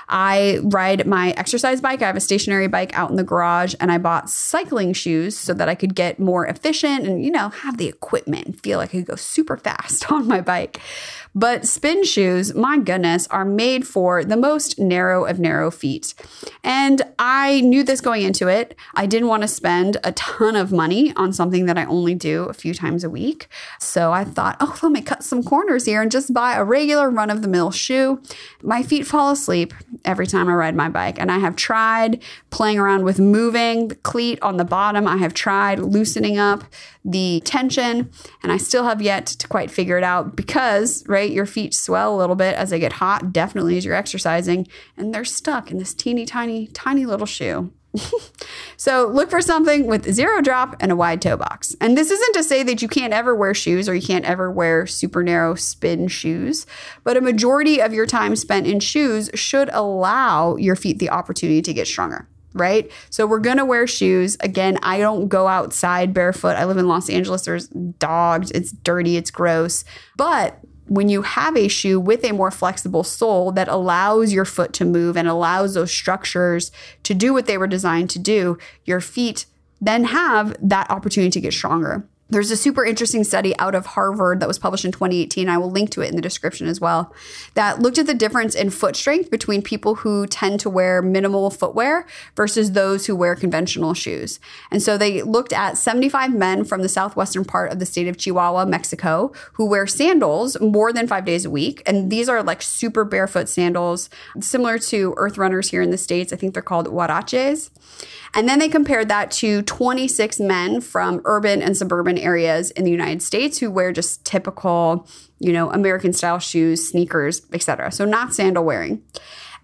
I 0.08 0.60
ride 0.62 1.06
my 1.06 1.30
exercise 1.32 1.80
bike. 1.80 2.02
I 2.02 2.06
have 2.06 2.16
a 2.16 2.20
stationary 2.20 2.66
bike 2.66 2.96
out 2.96 3.10
in 3.10 3.16
the 3.16 3.24
garage, 3.24 3.74
and 3.80 3.92
I 3.92 3.98
bought 3.98 4.30
cycling 4.30 4.92
shoes 4.92 5.36
so 5.36 5.52
that 5.54 5.68
I 5.68 5.74
could 5.74 5.94
get 5.94 6.18
more 6.18 6.46
efficient 6.46 7.06
and, 7.06 7.24
you 7.24 7.30
know, 7.30 7.50
have 7.50 7.76
the 7.76 7.88
equipment 7.88 8.46
and 8.46 8.60
feel 8.60 8.78
like 8.78 8.90
I 8.90 8.98
could 8.98 9.06
go 9.06 9.16
super 9.16 9.56
fast 9.56 10.10
on 10.12 10.26
my 10.26 10.40
bike. 10.40 10.80
But 11.34 11.66
spin 11.66 12.04
shoes, 12.04 12.54
my 12.54 12.78
goodness, 12.78 13.26
are 13.28 13.44
made 13.44 13.86
for 13.86 14.24
the 14.24 14.36
most 14.36 14.78
narrow 14.78 15.24
of 15.24 15.40
narrow 15.40 15.70
feet. 15.70 16.14
And 16.62 17.02
I 17.18 17.60
knew 17.62 17.82
this 17.82 18.00
going 18.00 18.22
into 18.22 18.46
it. 18.46 18.76
I 18.94 19.06
didn't 19.06 19.28
want 19.28 19.42
to 19.42 19.48
spend 19.48 19.96
a 20.04 20.12
ton 20.12 20.54
of 20.54 20.70
money 20.70 21.12
on 21.16 21.32
something 21.32 21.66
that 21.66 21.76
I 21.76 21.86
only 21.86 22.14
do 22.14 22.44
a 22.44 22.52
few 22.52 22.72
times 22.72 23.02
a 23.02 23.10
week. 23.10 23.48
So 23.80 24.12
I 24.12 24.22
thought, 24.22 24.56
oh, 24.60 24.78
let 24.82 24.92
me 24.92 25.02
cut 25.02 25.24
some 25.24 25.42
corners 25.42 25.86
here 25.86 26.02
and 26.02 26.10
just 26.10 26.32
buy 26.32 26.54
a 26.54 26.62
regular 26.62 27.10
run 27.10 27.30
of 27.30 27.42
the 27.42 27.48
mill 27.48 27.72
shoe. 27.72 28.22
My 28.62 28.84
feet 28.84 29.04
fall 29.06 29.32
asleep 29.32 29.74
every 30.04 30.28
time 30.28 30.48
I 30.48 30.54
ride 30.54 30.76
my 30.76 30.88
bike. 30.88 31.18
And 31.18 31.32
I 31.32 31.38
have 31.38 31.56
tried 31.56 32.22
playing 32.50 32.78
around 32.78 33.04
with 33.04 33.18
moving 33.18 33.88
the 33.88 33.96
cleat 33.96 34.40
on 34.40 34.56
the 34.56 34.64
bottom. 34.64 35.08
I 35.08 35.16
have 35.16 35.34
tried 35.34 35.80
loosening 35.80 36.38
up 36.38 36.62
the 37.04 37.42
tension, 37.44 38.10
and 38.42 38.50
I 38.50 38.56
still 38.56 38.84
have 38.84 39.02
yet 39.02 39.26
to 39.26 39.48
quite 39.48 39.70
figure 39.70 39.98
it 39.98 40.04
out 40.04 40.36
because, 40.36 41.06
right, 41.06 41.30
your 41.30 41.46
feet 41.46 41.74
swell 41.74 42.14
a 42.14 42.18
little 42.18 42.36
bit 42.36 42.54
as 42.54 42.70
they 42.70 42.78
get 42.78 42.94
hot, 42.94 43.32
definitely 43.32 43.76
as 43.76 43.84
you're 43.84 43.94
exercising, 43.94 44.66
and 44.96 45.14
they're 45.14 45.24
stuck 45.24 45.70
in 45.70 45.78
this 45.78 45.92
teeny 45.92 46.24
tiny, 46.24 46.68
tiny 46.68 47.04
little 47.04 47.26
shoe. 47.26 47.72
so 48.76 49.06
look 49.06 49.30
for 49.30 49.40
something 49.40 49.86
with 49.86 50.12
zero 50.12 50.40
drop 50.40 50.76
and 50.80 50.90
a 50.90 50.96
wide 50.96 51.22
toe 51.22 51.36
box. 51.36 51.76
And 51.80 51.96
this 51.96 52.10
isn't 52.10 52.34
to 52.34 52.42
say 52.42 52.62
that 52.64 52.82
you 52.82 52.88
can't 52.88 53.12
ever 53.12 53.34
wear 53.34 53.54
shoes 53.54 53.88
or 53.88 53.94
you 53.94 54.04
can't 54.04 54.24
ever 54.24 54.50
wear 54.50 54.86
super 54.86 55.22
narrow 55.22 55.54
spin 55.54 56.08
shoes, 56.08 56.66
but 57.04 57.16
a 57.16 57.20
majority 57.20 57.80
of 57.80 57.92
your 57.92 58.06
time 58.06 58.34
spent 58.34 58.66
in 58.66 58.80
shoes 58.80 59.30
should 59.34 59.68
allow 59.72 60.56
your 60.56 60.74
feet 60.74 60.98
the 60.98 61.10
opportunity 61.10 61.62
to 61.62 61.72
get 61.72 61.86
stronger 61.86 62.28
right? 62.54 62.90
So 63.10 63.26
we're 63.26 63.40
gonna 63.40 63.64
wear 63.64 63.86
shoes. 63.86 64.36
Again, 64.40 64.78
I 64.82 64.98
don't 64.98 65.28
go 65.28 65.46
outside 65.48 66.14
barefoot. 66.14 66.56
I 66.56 66.64
live 66.64 66.78
in 66.78 66.88
Los 66.88 67.10
Angeles. 67.10 67.44
There's 67.44 67.68
dogs. 67.68 68.50
It's 68.52 68.72
dirty. 68.72 69.16
It's 69.16 69.30
gross. 69.30 69.84
But 70.16 70.58
when 70.86 71.08
you 71.08 71.22
have 71.22 71.56
a 71.56 71.68
shoe 71.68 71.98
with 71.98 72.24
a 72.24 72.32
more 72.32 72.50
flexible 72.50 73.04
sole 73.04 73.52
that 73.52 73.68
allows 73.68 74.32
your 74.32 74.44
foot 74.44 74.72
to 74.74 74.84
move 74.84 75.16
and 75.16 75.26
allows 75.26 75.74
those 75.74 75.90
structures 75.90 76.70
to 77.02 77.14
do 77.14 77.32
what 77.32 77.46
they 77.46 77.58
were 77.58 77.66
designed 77.66 78.10
to 78.10 78.18
do, 78.18 78.58
your 78.84 79.00
feet 79.00 79.46
then 79.80 80.04
have 80.04 80.56
that 80.60 80.90
opportunity 80.90 81.30
to 81.30 81.40
get 81.40 81.52
stronger. 81.52 82.06
There's 82.30 82.50
a 82.50 82.56
super 82.56 82.86
interesting 82.86 83.22
study 83.22 83.56
out 83.58 83.74
of 83.74 83.84
Harvard 83.84 84.40
that 84.40 84.48
was 84.48 84.58
published 84.58 84.86
in 84.86 84.92
2018. 84.92 85.46
I 85.46 85.58
will 85.58 85.70
link 85.70 85.90
to 85.90 86.00
it 86.00 86.08
in 86.08 86.16
the 86.16 86.22
description 86.22 86.66
as 86.66 86.80
well. 86.80 87.14
That 87.52 87.80
looked 87.80 87.98
at 87.98 88.06
the 88.06 88.14
difference 88.14 88.54
in 88.54 88.70
foot 88.70 88.96
strength 88.96 89.30
between 89.30 89.60
people 89.60 89.96
who 89.96 90.26
tend 90.26 90.58
to 90.60 90.70
wear 90.70 91.02
minimal 91.02 91.50
footwear 91.50 92.06
versus 92.34 92.72
those 92.72 93.04
who 93.04 93.14
wear 93.14 93.34
conventional 93.36 93.92
shoes. 93.92 94.40
And 94.70 94.82
so 94.82 94.96
they 94.96 95.20
looked 95.20 95.52
at 95.52 95.76
75 95.76 96.32
men 96.34 96.64
from 96.64 96.80
the 96.80 96.88
southwestern 96.88 97.44
part 97.44 97.70
of 97.70 97.78
the 97.78 97.86
state 97.86 98.08
of 98.08 98.16
Chihuahua, 98.16 98.64
Mexico, 98.64 99.30
who 99.52 99.66
wear 99.66 99.86
sandals 99.86 100.58
more 100.60 100.94
than 100.94 101.06
five 101.06 101.26
days 101.26 101.44
a 101.44 101.50
week. 101.50 101.82
And 101.84 102.10
these 102.10 102.30
are 102.30 102.42
like 102.42 102.62
super 102.62 103.04
barefoot 103.04 103.50
sandals, 103.50 104.08
similar 104.40 104.78
to 104.78 105.12
earth 105.18 105.36
runners 105.36 105.68
here 105.68 105.82
in 105.82 105.90
the 105.90 105.98
States. 105.98 106.32
I 106.32 106.36
think 106.36 106.54
they're 106.54 106.62
called 106.62 106.86
huaraches. 106.86 107.70
And 108.34 108.48
then 108.48 108.58
they 108.58 108.68
compared 108.68 109.08
that 109.08 109.30
to 109.32 109.62
26 109.62 110.40
men 110.40 110.80
from 110.80 111.20
urban 111.24 111.62
and 111.62 111.76
suburban 111.76 112.13
areas 112.18 112.70
in 112.72 112.84
the 112.84 112.90
United 112.90 113.22
States 113.22 113.58
who 113.58 113.70
wear 113.70 113.92
just 113.92 114.24
typical, 114.24 115.08
you 115.38 115.52
know, 115.52 115.70
American 115.70 116.12
style 116.12 116.38
shoes, 116.38 116.88
sneakers, 116.88 117.42
etc. 117.52 117.92
So 117.92 118.04
not 118.04 118.34
sandal 118.34 118.64
wearing. 118.64 119.02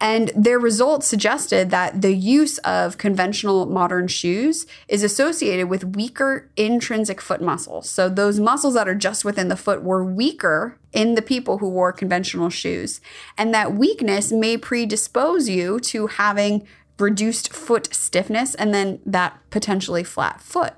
And 0.01 0.31
their 0.35 0.59
results 0.59 1.07
suggested 1.07 1.71
that 1.71 2.01
the 2.01 2.15
use 2.15 2.57
of 2.59 2.97
conventional 2.97 3.67
modern 3.67 4.09
shoes 4.09 4.67
is 4.89 5.03
associated 5.03 5.69
with 5.69 5.95
weaker 5.95 6.51
intrinsic 6.57 7.21
foot 7.21 7.43
muscles. 7.43 7.91
So 7.91 8.09
those 8.09 8.41
muscles 8.41 8.75
that 8.75 8.89
are 8.89 8.95
just 8.95 9.27
within 9.27 9.49
the 9.49 9.57
foot 9.57 9.83
were 9.83 10.03
weaker 10.03 10.79
in 10.93 11.17
the 11.17 11.23
people 11.23 11.59
who 11.59 11.69
wore 11.69 11.93
conventional 11.93 12.49
shoes. 12.49 13.03
And 13.37 13.53
that 13.53 13.75
weakness 13.75 14.33
may 14.33 14.57
predispose 14.57 15.51
you 15.51 15.79
to 15.81 16.07
having 16.07 16.67
reduced 16.99 17.53
foot 17.53 17.95
stiffness 17.95 18.55
and 18.55 18.73
then 18.73 19.01
that 19.05 19.39
potentially 19.51 20.05
flat 20.05 20.41
foot. 20.41 20.75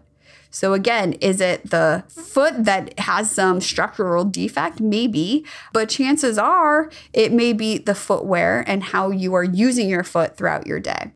So, 0.53 0.75
again, 0.75 1.15
is 1.15 1.41
it 1.41 1.71
the 1.71 2.05
foot 2.09 2.65
that 2.65 2.99
has 3.01 3.31
some 3.31 3.61
structural 3.63 4.25
defect? 4.25 4.81
Maybe, 4.81 5.47
but 5.73 5.89
chances 5.89 6.37
are 6.37 6.91
it 7.15 7.33
may 7.33 7.55
be 7.55 7.79
the 7.79 7.95
footwear 7.95 8.63
and 8.67 8.85
how 8.85 9.11
you 9.11 9.35
are 9.35 9.43
using 9.43 9.89
your 9.89 10.05
foot 10.05 10.37
throughout 10.37 10.67
your 10.67 10.79
day. 10.79 11.13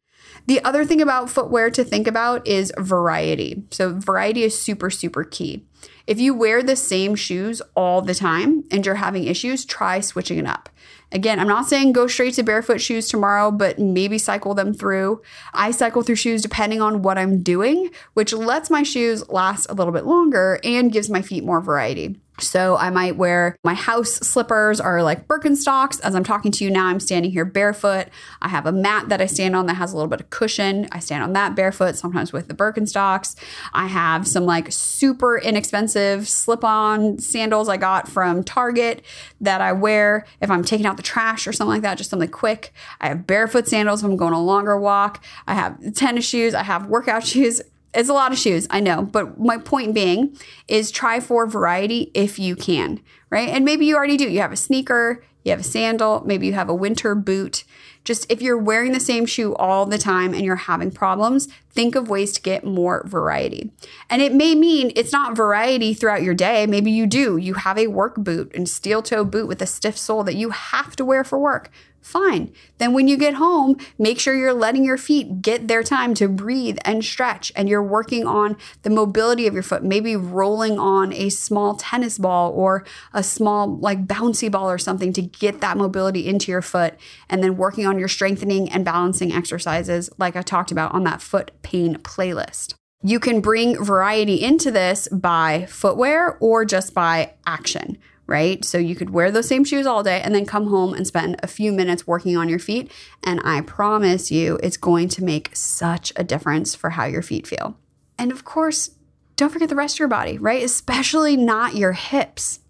The 0.47 0.65
other 0.65 0.87
thing 0.87 1.03
about 1.03 1.29
footwear 1.29 1.71
to 1.71 1.85
think 1.85 2.07
about 2.07 2.47
is 2.47 2.73
variety. 2.79 3.63
So, 3.71 3.99
variety 3.99 4.43
is 4.43 4.59
super, 4.59 4.89
super 4.89 5.23
key. 5.23 5.67
If 6.07 6.21
you 6.21 6.35
wear 6.35 6.63
the 6.63 6.77
same 6.77 7.17
shoes 7.17 7.61
all 7.75 8.01
the 8.01 8.15
time 8.15 8.65
and 8.71 8.87
you're 8.87 8.95
having 8.95 9.25
issues, 9.25 9.65
try 9.65 9.99
switching 10.01 10.39
it 10.39 10.47
up. 10.47 10.69
Again, 11.11 11.41
I'm 11.41 11.49
not 11.49 11.67
saying 11.67 11.93
go 11.93 12.07
straight 12.07 12.35
to 12.35 12.43
barefoot 12.43 12.81
shoes 12.81 13.09
tomorrow, 13.09 13.51
but 13.51 13.79
maybe 13.79 14.19
cycle 14.19 14.55
them 14.55 14.73
through. 14.73 15.23
I 15.53 15.71
cycle 15.71 16.03
through 16.03 16.17
shoes 16.17 16.43
depending 16.43 16.81
on 16.81 17.03
what 17.03 17.19
I'm 17.19 17.43
doing, 17.43 17.91
which 18.15 18.33
lets 18.33 18.71
my 18.71 18.83
shoes 18.83 19.29
last 19.29 19.67
a 19.67 19.75
little 19.75 19.93
bit 19.93 20.05
longer 20.05 20.61
and 20.63 20.93
gives 20.93 21.11
my 21.11 21.23
feet 21.23 21.45
more 21.45 21.61
variety. 21.61 22.21
So 22.39 22.77
I 22.77 22.91
might 22.91 23.17
wear 23.17 23.57
my 23.65 23.75
house 23.75 24.13
slippers 24.13 24.79
are 24.79 25.03
like 25.03 25.27
Birkenstocks. 25.27 26.01
As 26.03 26.15
I'm 26.15 26.25
talking 26.25 26.53
to 26.53 26.65
you 26.65 26.71
now, 26.71 26.87
I'm 26.87 27.01
standing 27.01 27.31
here 27.31 27.47
barefoot. 27.47 28.09
I 28.43 28.49
have 28.49 28.67
a 28.67 28.73
mat 28.73 29.09
that 29.09 29.23
I 29.23 29.27
stand 29.27 29.57
on 29.57 29.67
that 29.67 29.75
has 29.75 29.93
a 29.93 29.97
little 29.97 30.11
bit 30.11 30.21
of 30.21 30.31
cushion. 30.31 30.87
I 30.93 30.99
stand 30.99 31.23
on 31.23 31.33
that 31.33 31.57
barefoot, 31.57 31.97
sometimes 31.97 32.33
with 32.33 32.49
the 32.49 32.55
Birkenstocks. 32.55 33.37
I 33.73 33.87
have 33.87 34.29
some 34.29 34.45
like 34.45 34.71
super 34.71 35.39
inexpensive 35.39 35.96
slip-on 36.29 37.19
sandals 37.19 37.69
I 37.69 37.77
got 37.77 38.09
from 38.09 38.45
Target 38.45 39.05
that 39.41 39.61
I 39.61 39.73
wear 39.73 40.27
if 40.41 40.51
I'm 40.51 40.65
taking 40.65 40.87
out 40.87 40.97
the 40.97 41.03
trash 41.03 41.47
or 41.47 41.53
something 41.53 41.75
like 41.75 41.83
that, 41.83 41.99
just 41.99 42.11
something 42.11 42.29
quick. 42.29 42.73
I 43.01 43.09
have 43.09 43.27
barefoot 43.27 43.69
sandals 43.69 44.03
if 44.03 44.11
I'm 44.11 44.17
going 44.17 44.35
a 44.35 44.43
longer 44.43 44.79
walk. 44.79 45.25
I 45.47 45.55
have 45.55 45.95
tennis 45.95 46.27
shoes. 46.27 46.55
I 46.55 46.63
have 46.63 46.87
workout 46.87 47.27
shoes. 47.27 47.63
It's 47.95 48.11
a 48.11 48.15
lot 48.15 48.33
of 48.33 48.39
shoes, 48.39 48.67
I 48.71 48.81
know. 48.81 49.03
But 49.03 49.41
my 49.41 49.57
point 49.57 49.95
being 49.95 50.37
is 50.69 50.91
try 50.91 51.19
for 51.19 51.47
variety 51.47 52.11
if 52.13 52.39
you 52.39 52.55
can, 52.55 53.01
right? 53.31 53.49
And 53.49 53.65
maybe 53.65 53.87
you 53.87 53.97
already 53.97 54.19
do. 54.19 54.29
You 54.29 54.41
have 54.41 54.53
a 54.53 54.57
sneaker, 54.57 55.25
you 55.45 55.51
have 55.51 55.61
a 55.61 55.65
sandal, 55.65 56.23
maybe 56.27 56.47
you 56.47 56.53
have 56.53 56.69
a 56.69 56.75
winter 56.75 57.15
boot. 57.15 57.65
Just 58.07 58.31
if 58.31 58.41
you're 58.41 58.57
wearing 58.57 58.93
the 58.93 59.01
same 59.01 59.27
shoe 59.27 59.55
all 59.57 59.85
the 59.85 59.99
time 59.99 60.33
and 60.33 60.45
you're 60.45 60.57
having 60.57 60.93
problems, 60.93 61.49
think 61.71 61.97
of 61.97 62.09
ways 62.09 62.33
to 62.33 62.41
get 62.41 62.65
more 62.65 63.05
variety. 63.07 63.73
And 64.09 64.23
it 64.23 64.33
may 64.33 64.55
mean 64.55 64.93
it's 64.95 65.13
not 65.13 65.37
variety 65.37 65.93
throughout 65.93 66.23
your 66.23 66.33
day. 66.33 66.67
Maybe 66.67 66.93
you 66.93 67.07
do. 67.07 67.37
You 67.37 67.55
have 67.55 67.77
a 67.77 67.89
work 67.89 68.15
boot 68.15 68.53
and 68.55 68.69
steel 68.69 69.03
toe 69.03 69.25
boot 69.25 69.49
with 69.49 69.61
a 69.61 69.67
stiff 69.67 69.99
sole 69.99 70.23
that 70.23 70.37
you 70.37 70.51
have 70.51 70.95
to 70.97 71.05
wear 71.05 71.25
for 71.25 71.39
work 71.39 71.71
Fine. 72.07 72.53
Then 72.79 72.93
when 72.93 73.09
you 73.09 73.17
get 73.17 73.35
home, 73.35 73.77
make 73.99 74.21
sure 74.21 74.33
you're 74.33 74.55
letting 74.55 74.85
your 74.85 74.97
feet 74.97 75.43
get 75.43 75.67
their 75.67 75.83
time 75.83 76.15
to 76.15 76.29
breathe 76.29 76.79
and 76.85 77.05
stretch 77.05 77.51
and 77.57 77.69
you're 77.69 77.83
working 77.83 78.25
on 78.25 78.57
the 78.83 78.91
mobility 78.91 79.49
of 79.49 79.55
your 79.55 79.65
foot, 79.65 79.83
maybe 79.83 80.15
rolling 80.15 80.79
on 80.79 81.13
a 81.13 81.31
small 81.31 81.75
tennis 81.75 82.17
ball 82.17 82.53
or 82.53 82.85
a 83.13 83.25
small 83.25 83.77
like 83.79 84.07
bouncy 84.07 84.49
ball 84.49 84.71
or 84.71 84.79
something 84.79 85.13
to 85.15 85.21
get 85.21 85.61
that 85.63 85.77
mobility 85.77 86.29
into 86.29 86.53
your 86.53 86.63
foot 86.63 86.95
and 87.29 87.43
then 87.43 87.57
working 87.57 87.89
on 87.89 87.99
your 87.99 88.07
strengthening 88.07 88.71
and 88.71 88.85
balancing 88.85 89.33
exercises 89.33 90.09
like 90.17 90.37
I 90.37 90.43
talked 90.43 90.71
about 90.71 90.93
on 90.93 91.03
that 91.03 91.21
foot 91.21 91.51
pain 91.63 91.97
playlist. 91.97 92.75
You 93.03 93.19
can 93.19 93.41
bring 93.41 93.83
variety 93.83 94.41
into 94.41 94.71
this 94.71 95.09
by 95.09 95.67
footwear 95.69 96.39
or 96.39 96.65
just 96.65 96.95
by 96.95 97.35
action, 97.49 97.99
right? 98.27 98.65
So 98.65 98.79
you 98.79 98.95
could 98.95 99.11
wear 99.11 99.31
those 99.31 99.49
same 99.49 99.65
shoes 99.65 99.87
all 99.87 100.03
day 100.03 100.21
and 100.21 100.35
then 100.35 100.47
come 100.47 100.69
home 100.69 100.95
and 100.95 101.07
spend 101.07 101.37
a 101.43 101.47
few 101.47 101.73
minutes 101.73 102.07
working 102.07 102.37
on 102.37 102.49
your 102.49 102.59
feet. 102.59 102.91
And 103.23 103.41
I 103.45 103.61
promise 103.61 104.31
you, 104.31 104.59
it's 104.63 104.77
going 104.77 105.09
to 105.11 105.25
make 105.25 105.51
such 105.55 106.13
a 106.17 106.25
difference 106.25 106.75
for 106.75 106.91
how 106.91 107.05
your 107.05 107.23
feet 107.23 107.47
feel. 107.47 107.77
And 108.19 108.33
of 108.33 108.45
course, 108.45 108.91
don't 109.37 109.53
forget 109.53 109.69
the 109.69 109.77
rest 109.77 109.97
of 109.97 110.01
your 110.01 110.09
body, 110.09 110.39
right? 110.39 110.63
Especially 110.63 111.37
not 111.37 111.75
your 111.75 111.93
hips. 111.93 112.61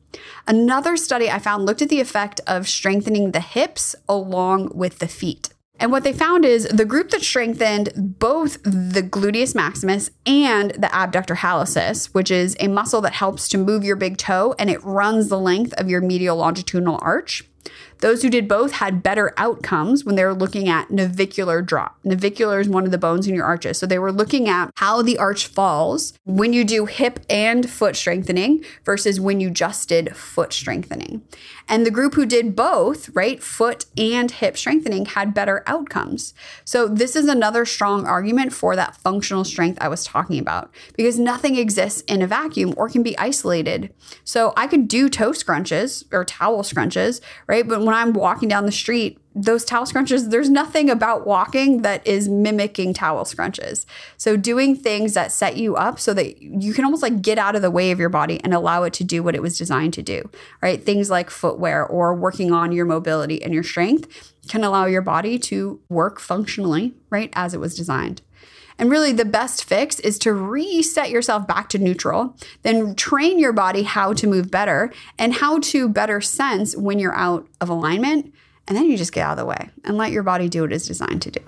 Another 0.46 0.96
study 0.96 1.30
I 1.30 1.38
found 1.38 1.66
looked 1.66 1.82
at 1.82 1.88
the 1.88 2.00
effect 2.00 2.40
of 2.46 2.68
strengthening 2.68 3.32
the 3.32 3.40
hips 3.40 3.94
along 4.08 4.70
with 4.74 4.98
the 4.98 5.08
feet. 5.08 5.50
And 5.78 5.92
what 5.92 6.04
they 6.04 6.12
found 6.12 6.44
is 6.44 6.66
the 6.68 6.84
group 6.84 7.10
that 7.10 7.22
strengthened 7.22 8.16
both 8.18 8.62
the 8.62 9.02
gluteus 9.02 9.54
maximus 9.54 10.10
and 10.24 10.70
the 10.72 10.94
abductor 10.94 11.34
hallucis, 11.34 12.06
which 12.14 12.30
is 12.30 12.56
a 12.60 12.68
muscle 12.68 13.00
that 13.02 13.12
helps 13.12 13.48
to 13.48 13.58
move 13.58 13.84
your 13.84 13.96
big 13.96 14.16
toe 14.16 14.54
and 14.58 14.70
it 14.70 14.82
runs 14.82 15.28
the 15.28 15.38
length 15.38 15.74
of 15.74 15.88
your 15.88 16.00
medial 16.00 16.38
longitudinal 16.38 16.98
arch. 17.02 17.44
Those 18.00 18.22
who 18.22 18.30
did 18.30 18.48
both 18.48 18.72
had 18.72 19.02
better 19.02 19.32
outcomes 19.36 20.04
when 20.04 20.16
they 20.16 20.24
were 20.24 20.34
looking 20.34 20.68
at 20.68 20.90
navicular 20.90 21.62
drop. 21.62 21.98
Navicular 22.04 22.60
is 22.60 22.68
one 22.68 22.84
of 22.84 22.90
the 22.90 22.98
bones 22.98 23.26
in 23.26 23.34
your 23.34 23.44
arches. 23.44 23.78
So 23.78 23.86
they 23.86 23.98
were 23.98 24.12
looking 24.12 24.48
at 24.48 24.70
how 24.76 25.02
the 25.02 25.18
arch 25.18 25.46
falls 25.46 26.12
when 26.24 26.52
you 26.52 26.64
do 26.64 26.86
hip 26.86 27.20
and 27.30 27.68
foot 27.68 27.96
strengthening 27.96 28.64
versus 28.84 29.18
when 29.18 29.40
you 29.40 29.50
just 29.50 29.88
did 29.88 30.16
foot 30.16 30.52
strengthening. 30.52 31.22
And 31.68 31.84
the 31.84 31.90
group 31.90 32.14
who 32.14 32.26
did 32.26 32.54
both, 32.54 33.08
right, 33.14 33.42
foot 33.42 33.86
and 33.96 34.30
hip 34.30 34.56
strengthening, 34.56 35.06
had 35.06 35.34
better 35.34 35.64
outcomes. 35.66 36.34
So 36.64 36.86
this 36.86 37.16
is 37.16 37.26
another 37.26 37.64
strong 37.64 38.06
argument 38.06 38.52
for 38.52 38.76
that 38.76 38.96
functional 38.96 39.44
strength 39.44 39.78
I 39.80 39.88
was 39.88 40.04
talking 40.04 40.38
about 40.38 40.72
because 40.96 41.18
nothing 41.18 41.56
exists 41.56 42.02
in 42.02 42.22
a 42.22 42.26
vacuum 42.26 42.74
or 42.76 42.88
can 42.88 43.02
be 43.02 43.18
isolated. 43.18 43.92
So 44.22 44.52
I 44.56 44.66
could 44.66 44.86
do 44.86 45.08
toe 45.08 45.30
scrunches 45.30 46.04
or 46.12 46.24
towel 46.24 46.62
scrunches, 46.62 47.20
right? 47.46 47.66
But 47.66 47.80
when 47.86 47.94
I'm 47.94 48.12
walking 48.12 48.48
down 48.48 48.66
the 48.66 48.72
street, 48.72 49.18
those 49.34 49.64
towel 49.64 49.84
scrunches, 49.84 50.30
there's 50.30 50.48
nothing 50.48 50.88
about 50.88 51.26
walking 51.26 51.82
that 51.82 52.06
is 52.06 52.26
mimicking 52.26 52.94
towel 52.94 53.24
scrunches. 53.24 53.84
So 54.16 54.34
doing 54.36 54.74
things 54.74 55.12
that 55.12 55.30
set 55.30 55.58
you 55.58 55.76
up 55.76 56.00
so 56.00 56.14
that 56.14 56.40
you 56.40 56.72
can 56.72 56.84
almost 56.84 57.02
like 57.02 57.20
get 57.20 57.38
out 57.38 57.54
of 57.54 57.60
the 57.60 57.70
way 57.70 57.90
of 57.90 58.00
your 58.00 58.08
body 58.08 58.40
and 58.42 58.54
allow 58.54 58.82
it 58.84 58.94
to 58.94 59.04
do 59.04 59.22
what 59.22 59.34
it 59.34 59.42
was 59.42 59.58
designed 59.58 59.92
to 59.94 60.02
do, 60.02 60.28
right? 60.62 60.82
Things 60.82 61.10
like 61.10 61.28
footwear 61.28 61.86
or 61.86 62.14
working 62.14 62.50
on 62.50 62.72
your 62.72 62.86
mobility 62.86 63.42
and 63.42 63.52
your 63.52 63.62
strength 63.62 64.32
can 64.48 64.64
allow 64.64 64.86
your 64.86 65.02
body 65.02 65.38
to 65.38 65.80
work 65.90 66.18
functionally, 66.18 66.94
right, 67.10 67.30
as 67.34 67.52
it 67.52 67.60
was 67.60 67.76
designed. 67.76 68.22
And 68.78 68.90
really, 68.90 69.12
the 69.12 69.24
best 69.24 69.64
fix 69.64 69.98
is 70.00 70.18
to 70.20 70.32
reset 70.32 71.10
yourself 71.10 71.46
back 71.46 71.68
to 71.70 71.78
neutral, 71.78 72.36
then 72.62 72.94
train 72.94 73.38
your 73.38 73.52
body 73.52 73.84
how 73.84 74.12
to 74.14 74.26
move 74.26 74.50
better 74.50 74.92
and 75.18 75.34
how 75.34 75.58
to 75.60 75.88
better 75.88 76.20
sense 76.20 76.76
when 76.76 76.98
you're 76.98 77.14
out 77.14 77.46
of 77.60 77.68
alignment. 77.68 78.34
And 78.68 78.76
then 78.76 78.90
you 78.90 78.96
just 78.96 79.12
get 79.12 79.22
out 79.26 79.32
of 79.32 79.38
the 79.38 79.46
way 79.46 79.70
and 79.84 79.96
let 79.96 80.12
your 80.12 80.22
body 80.22 80.48
do 80.48 80.62
what 80.62 80.72
it's 80.72 80.86
designed 80.86 81.22
to 81.22 81.30
do. 81.30 81.40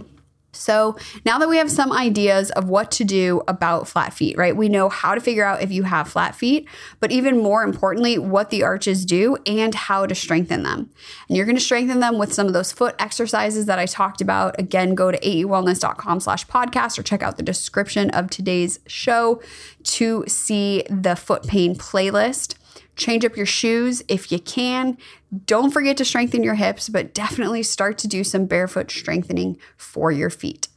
So 0.53 0.97
now 1.27 1.39
that 1.39 1.49
we 1.49 1.59
have 1.59 1.71
some 1.71 1.93
ideas 1.93 2.51
of 2.53 2.69
what 2.69 2.91
to 2.93 3.05
do 3.05 3.43
about 3.47 3.87
flat 3.87 4.15
feet, 4.15 4.39
right? 4.39 4.57
We 4.57 4.69
know 4.69 4.89
how 4.89 5.15
to 5.15 5.21
figure 5.21 5.45
out 5.45 5.63
if 5.63 5.71
you 5.71 5.83
have 5.83 6.09
flat 6.09 6.35
feet, 6.35 6.67
but 7.01 7.13
even 7.13 7.39
more 7.43 7.63
importantly, 7.63 8.19
what 8.19 8.51
the 8.51 8.63
arches 8.63 9.05
do 9.05 9.37
and 9.47 9.75
how 9.75 10.07
to 10.07 10.15
strengthen 10.15 10.63
them. 10.63 10.91
And 11.29 11.37
you're 11.37 11.47
going 11.47 11.57
to 11.57 11.63
strengthen 11.63 12.01
them 12.01 12.19
with 12.19 12.33
some 12.33 12.47
of 12.47 12.55
those 12.55 12.73
foot 12.73 12.95
exercises 12.99 13.67
that 13.67 13.79
I 13.79 13.85
talked 13.87 14.21
about. 14.21 14.59
Again, 14.59 14.95
go 14.95 15.11
to 15.11 15.19
aewellness.com 15.21 16.21
slash 16.21 16.47
podcast 16.47 16.99
or 16.99 17.03
check 17.03 17.23
out 17.23 17.37
the 17.37 17.43
description 17.43 18.11
of 18.11 18.31
today's 18.31 18.81
show 18.87 19.43
to 19.85 20.25
see 20.27 20.85
the 20.89 21.15
foot 21.15 21.47
pain 21.47 21.77
playlist. 21.77 22.55
Change 22.99 23.25
up 23.25 23.37
your 23.37 23.47
shoes 23.47 24.03
if 24.09 24.31
you 24.31 24.39
can. 24.39 24.99
Don't 25.47 25.71
forget 25.71 25.97
to 25.97 26.05
strengthen 26.05 26.43
your 26.43 26.57
hips, 26.57 26.89
but 26.89 27.15
definitely 27.15 27.63
start 27.63 27.97
to 27.99 28.09
do 28.09 28.25
some 28.25 28.45
barefoot 28.45 28.91
strengthening 28.91 29.57
for 29.77 30.13
your 30.13 30.31
feet. 30.31 30.69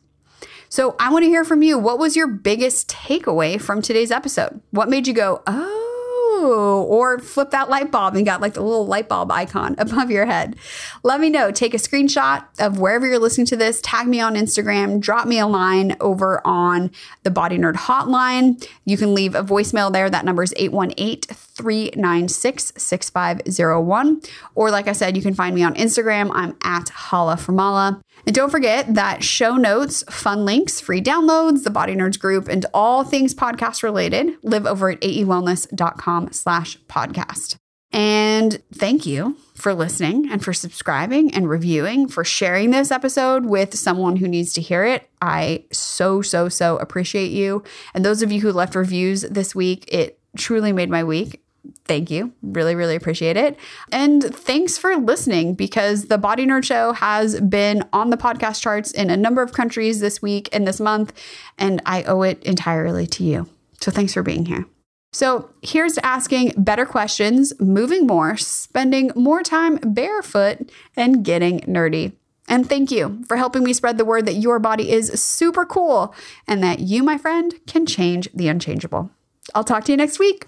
So, 0.69 0.95
I 0.99 1.11
want 1.11 1.23
to 1.23 1.29
hear 1.29 1.43
from 1.43 1.63
you. 1.63 1.77
What 1.77 1.99
was 1.99 2.15
your 2.15 2.27
biggest 2.27 2.89
takeaway 2.89 3.59
from 3.59 3.81
today's 3.81 4.11
episode? 4.11 4.61
What 4.69 4.87
made 4.87 5.05
you 5.05 5.13
go, 5.13 5.43
oh, 5.45 6.85
or 6.89 7.19
flip 7.19 7.51
that 7.51 7.69
light 7.69 7.91
bulb 7.91 8.15
and 8.15 8.25
got 8.25 8.41
like 8.41 8.53
the 8.53 8.61
little 8.61 8.85
light 8.85 9.09
bulb 9.09 9.31
icon 9.31 9.75
above 9.77 10.09
your 10.09 10.25
head. 10.25 10.55
Let 11.03 11.19
me 11.19 11.29
know. 11.29 11.51
Take 11.51 11.73
a 11.73 11.77
screenshot 11.77 12.45
of 12.59 12.79
wherever 12.79 13.05
you're 13.07 13.19
listening 13.19 13.47
to 13.47 13.57
this, 13.57 13.81
tag 13.81 14.07
me 14.07 14.19
on 14.19 14.35
Instagram, 14.35 14.99
drop 14.99 15.27
me 15.27 15.39
a 15.39 15.47
line 15.47 15.95
over 15.99 16.45
on 16.45 16.91
the 17.23 17.31
Body 17.31 17.57
Nerd 17.57 17.75
hotline. 17.75 18.65
You 18.85 18.97
can 18.97 19.13
leave 19.13 19.35
a 19.35 19.43
voicemail 19.43 19.91
there. 19.91 20.09
That 20.09 20.25
number 20.25 20.43
is 20.43 20.53
818 20.57 21.21
396 21.61 22.73
6501. 22.75 24.21
Or, 24.55 24.71
like 24.71 24.87
I 24.87 24.93
said, 24.93 25.15
you 25.15 25.21
can 25.21 25.35
find 25.35 25.53
me 25.53 25.63
on 25.63 25.75
Instagram. 25.75 26.31
I'm 26.33 26.57
at 26.63 26.89
Hala 26.89 27.37
from 27.37 27.51
Formala. 27.51 28.01
And 28.25 28.35
don't 28.35 28.49
forget 28.49 28.93
that 28.93 29.23
show 29.23 29.55
notes, 29.55 30.03
fun 30.09 30.45
links, 30.45 30.79
free 30.79 31.01
downloads, 31.01 31.63
the 31.63 31.69
Body 31.69 31.95
Nerds 31.95 32.19
group, 32.19 32.47
and 32.47 32.65
all 32.73 33.03
things 33.03 33.33
podcast 33.33 33.83
related 33.83 34.37
live 34.43 34.65
over 34.65 34.91
at 34.91 35.01
aewellness.com 35.01 36.31
slash 36.31 36.77
podcast. 36.87 37.55
And 37.93 38.61
thank 38.73 39.05
you 39.05 39.35
for 39.53 39.73
listening 39.73 40.31
and 40.31 40.43
for 40.43 40.53
subscribing 40.53 41.33
and 41.33 41.49
reviewing, 41.49 42.07
for 42.07 42.23
sharing 42.23 42.71
this 42.71 42.89
episode 42.89 43.45
with 43.45 43.77
someone 43.77 44.15
who 44.15 44.27
needs 44.27 44.53
to 44.53 44.61
hear 44.61 44.85
it. 44.85 45.09
I 45.21 45.65
so, 45.71 46.21
so, 46.21 46.47
so 46.47 46.77
appreciate 46.77 47.31
you. 47.31 47.63
And 47.93 48.05
those 48.05 48.21
of 48.21 48.31
you 48.31 48.39
who 48.41 48.53
left 48.53 48.75
reviews 48.75 49.21
this 49.23 49.53
week, 49.53 49.85
it 49.89 50.19
truly 50.37 50.71
made 50.71 50.89
my 50.89 51.03
week 51.03 51.43
thank 51.85 52.09
you. 52.09 52.33
Really, 52.41 52.75
really 52.75 52.95
appreciate 52.95 53.37
it. 53.37 53.57
And 53.91 54.23
thanks 54.23 54.77
for 54.77 54.95
listening 54.95 55.55
because 55.55 56.05
the 56.05 56.17
Body 56.17 56.45
Nerd 56.45 56.63
Show 56.63 56.93
has 56.93 57.39
been 57.41 57.83
on 57.93 58.09
the 58.09 58.17
podcast 58.17 58.61
charts 58.61 58.91
in 58.91 59.09
a 59.09 59.17
number 59.17 59.41
of 59.41 59.53
countries 59.53 59.99
this 59.99 60.21
week 60.21 60.49
and 60.53 60.67
this 60.67 60.79
month, 60.79 61.13
and 61.57 61.81
I 61.85 62.03
owe 62.03 62.21
it 62.21 62.41
entirely 62.43 63.07
to 63.07 63.23
you. 63.23 63.49
So 63.79 63.91
thanks 63.91 64.13
for 64.13 64.23
being 64.23 64.45
here. 64.45 64.65
So 65.13 65.49
here's 65.61 65.97
asking 65.99 66.53
better 66.57 66.85
questions, 66.85 67.53
moving 67.59 68.07
more, 68.07 68.37
spending 68.37 69.11
more 69.15 69.43
time 69.43 69.77
barefoot, 69.83 70.71
and 70.95 71.23
getting 71.25 71.59
nerdy. 71.61 72.13
And 72.47 72.67
thank 72.67 72.91
you 72.91 73.23
for 73.27 73.37
helping 73.37 73.63
me 73.63 73.73
spread 73.73 73.97
the 73.97 74.05
word 74.05 74.25
that 74.25 74.35
your 74.35 74.59
body 74.59 74.91
is 74.91 75.11
super 75.21 75.65
cool 75.65 76.15
and 76.47 76.63
that 76.63 76.79
you, 76.79 77.03
my 77.03 77.17
friend, 77.17 77.53
can 77.67 77.85
change 77.85 78.29
the 78.33 78.47
unchangeable. 78.47 79.11
I'll 79.53 79.63
talk 79.63 79.83
to 79.85 79.91
you 79.91 79.97
next 79.97 80.19
week. 80.19 80.47